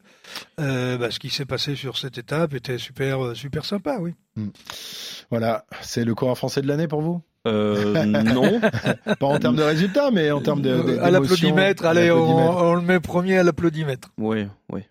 [0.60, 4.14] euh, bah, ce qui s'est passé sur cette étape était super, euh, super sympa, oui.
[5.30, 7.22] Voilà, c'est le coureur français de l'année pour vous?
[7.48, 8.60] Euh, non.
[9.20, 10.82] Pas en termes de résultats, mais en termes de.
[10.84, 14.10] de- à l'applaudimètre, allez, on, le met premier à l'applaudimètre.
[14.18, 14.82] Oui, oui.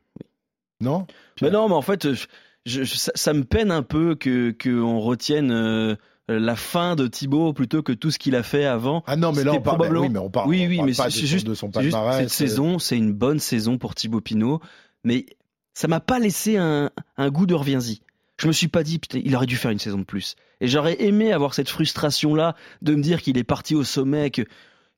[0.80, 1.07] Non?
[1.43, 2.26] Mais non, mais en fait, je-
[2.66, 5.95] je- ça, ça me peine un peu que qu'on retienne euh,
[6.28, 9.03] la fin de Thibaut plutôt que tout ce qu'il a fait avant.
[9.07, 9.76] Ah non, mais là, on parle.
[9.76, 10.49] probablement- oui, mais on parle.
[10.49, 12.18] Oui, on oui, parle mais pas c'est de son- juste- de son juste, palmarès.
[12.20, 14.61] cette saison, c'est une bonne saison pour Thibaut Pinot,
[15.05, 15.26] mais
[15.74, 16.90] ça m'a pas laissé un,
[17.28, 18.01] goût de reviens-y.
[18.38, 20.34] Je me suis pas dit, putain, il aurait dû faire une saison de plus.
[20.61, 24.30] Et j'aurais aimé avoir cette frustration-là de me dire qu'il est parti au sommet,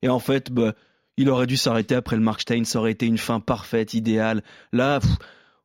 [0.01, 0.73] et en fait, bah,
[1.17, 4.43] il aurait dû s'arrêter après le Markstein, ça aurait été une fin parfaite, idéale.
[4.71, 4.99] Là,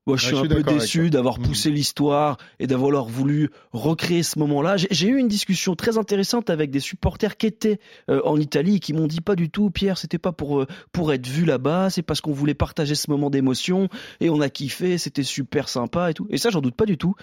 [0.08, 1.46] moi, je suis Ouais, je un suis peu déçu d'avoir Mhm.
[1.46, 4.76] poussé l'histoire et d'avoir voulu recréer ce moment-là.
[4.76, 7.78] J'ai- J'ai eu une discussion très intéressante avec des supporters qui étaient
[8.10, 10.66] euh, en Italie et qui m'ont dit pas du tout, Pierre, c'était pas pour euh,
[10.92, 13.88] pour être vu là-bas, c'est parce qu'on voulait partager ce moment d'émotion
[14.20, 16.26] et on a kiffé, c'était super sympa et tout.
[16.30, 17.14] Et ça, j'en doute pas du tout.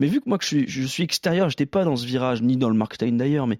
[0.00, 2.42] Mais vu que moi que je suis, je suis extérieur, j'étais pas dans ce virage
[2.42, 3.58] ni dans le Markstein d'ailleurs, mais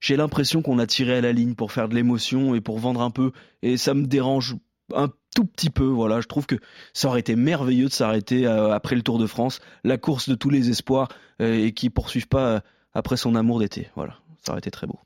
[0.00, 3.00] j'ai l'impression qu'on a tiré à la ligne pour faire de l'émotion et pour vendre
[3.00, 3.32] un peu,
[3.62, 4.56] et ça me dérange
[4.94, 5.84] un tout petit peu.
[5.84, 6.56] Voilà, je trouve que
[6.92, 10.34] ça aurait été merveilleux de s'arrêter euh, après le Tour de France, la course de
[10.34, 11.08] tous les espoirs,
[11.40, 12.60] euh, et qui poursuivent pas euh,
[12.94, 13.88] après son amour d'été.
[13.96, 14.14] Voilà,
[14.44, 14.98] ça aurait été très beau.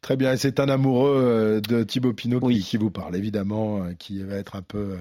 [0.00, 2.60] Très bien, et c'est un amoureux de Thibaut Pinot qui, Oui.
[2.60, 4.96] qui vous parle, évidemment, qui va être un peu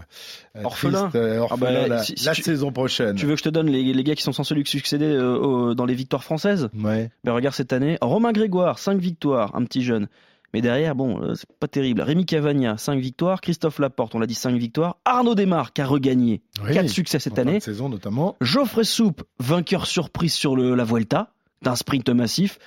[0.63, 1.01] Orphelin.
[1.09, 3.15] triste, euh, orphelin Ah bah, la, si- si la tu- saison prochaine.
[3.15, 5.75] Tu veux que je te donne les, les gars qui sont censés lui succéder euh,
[5.75, 6.69] dans les victoires françaises?
[6.75, 7.11] Ouais.
[7.23, 10.07] Ben regarde cette année, Romain Grégoire, 5 victoires, un petit jeune.
[10.53, 12.01] Mais derrière, bon, euh, c'est pas terrible.
[12.01, 13.41] Rémi Cavagna, 5 victoires.
[13.41, 14.97] Christophe Laporte, on l'a dit, 5 victoires.
[15.05, 16.73] Arnaud Desmar, qui a regagné Oui.
[16.73, 17.59] 4 succès cette année.
[17.59, 18.35] saison notamment.
[18.41, 21.33] Geoffrey Soupe, vainqueur surprise sur le, la Vuelta,
[21.63, 22.59] d'un sprint massif.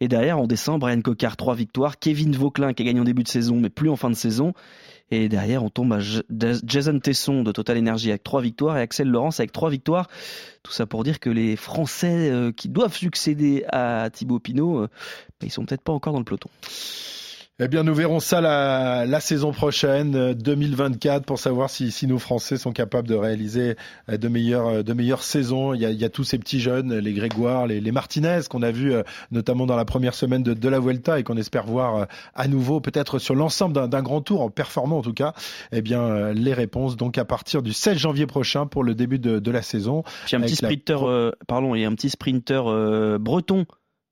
[0.00, 1.98] Et derrière, on descend, Brian Cocard, 3 victoires.
[1.98, 4.52] Kevin Vauclin, qui a gagné en début de saison, mais plus en fin de saison.
[5.10, 9.08] Et derrière, on tombe à Jason Tesson de Total Energy avec 3 victoires et Axel
[9.08, 10.08] Laurence avec 3 victoires.
[10.62, 14.88] Tout ça pour dire que les Français euh, qui doivent succéder à Thibaut Pinot, euh,
[15.38, 16.48] bah, ils sont peut-être pas encore dans le peloton.
[17.64, 22.08] Eh bien, nous verrons ça la, la saison prochaine, euh, 2024, pour savoir si, si
[22.08, 23.76] nos Français sont capables de réaliser
[24.08, 25.72] euh, de meilleures, euh, de meilleures saisons.
[25.72, 28.40] Il y, a, il y a tous ces petits jeunes, les Grégoire, les, les Martinez,
[28.50, 31.36] qu'on a vus euh, notamment dans la première semaine de, de la Vuelta et qu'on
[31.36, 32.04] espère voir euh,
[32.34, 35.32] à nouveau, peut-être sur l'ensemble d'un- grand tour, en performant en tout cas.
[35.70, 39.20] Eh bien, euh, les réponses, donc à partir du 16 janvier prochain pour le début
[39.20, 40.02] de, de la saison.
[40.26, 43.18] Puis un petit la sprinter, pro- euh, pardon, il y a un petit sprinter euh,
[43.18, 43.66] breton.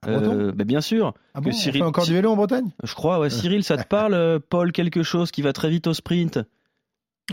[0.06, 1.14] Euh, bah, bien sûr.
[1.34, 2.70] Ah que bon, on Cyril- fait encore du vélo en Bretagne?
[2.82, 3.30] Je crois, ouais.
[3.30, 6.38] Cyril, ça te parle, euh, Paul, quelque chose qui va très vite au sprint?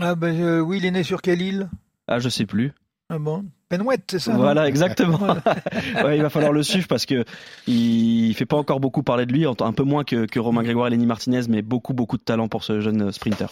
[0.00, 1.68] Ah ben euh, oui, il est né sur quelle île?
[2.06, 2.72] Ah, je sais plus.
[3.10, 3.46] Ah bon?
[3.70, 5.18] Penouette, c'est ça Voilà, exactement.
[6.04, 7.24] Ouais, il va falloir le suivre parce que
[7.66, 10.88] il fait pas encore beaucoup parler de lui, un peu moins que, que Romain Grégoire
[10.88, 13.48] et Lenny Martinez, mais beaucoup, beaucoup de talent pour ce jeune sprinter.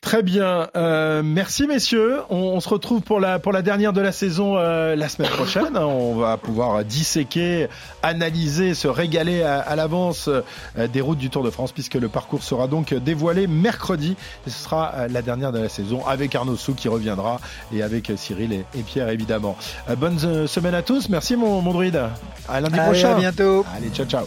[0.00, 2.20] Très bien, euh, merci messieurs.
[2.30, 5.30] On, on se retrouve pour la pour la dernière de la saison euh, la semaine
[5.32, 5.76] prochaine.
[5.76, 7.66] On va pouvoir disséquer,
[8.04, 12.08] analyser, se régaler à, à l'avance euh, des routes du Tour de France puisque le
[12.08, 14.16] parcours sera donc dévoilé mercredi.
[14.46, 17.40] Et ce sera euh, la dernière de la saison avec Arnaud Sou qui reviendra
[17.74, 19.56] et avec Cyril et, et Pierre évidemment.
[19.90, 21.08] Euh, bonne euh, semaine à tous.
[21.08, 22.00] Merci mon, mon druide.
[22.48, 23.16] À lundi Allez, prochain.
[23.16, 23.66] à bientôt.
[23.76, 24.26] Allez, ciao ciao.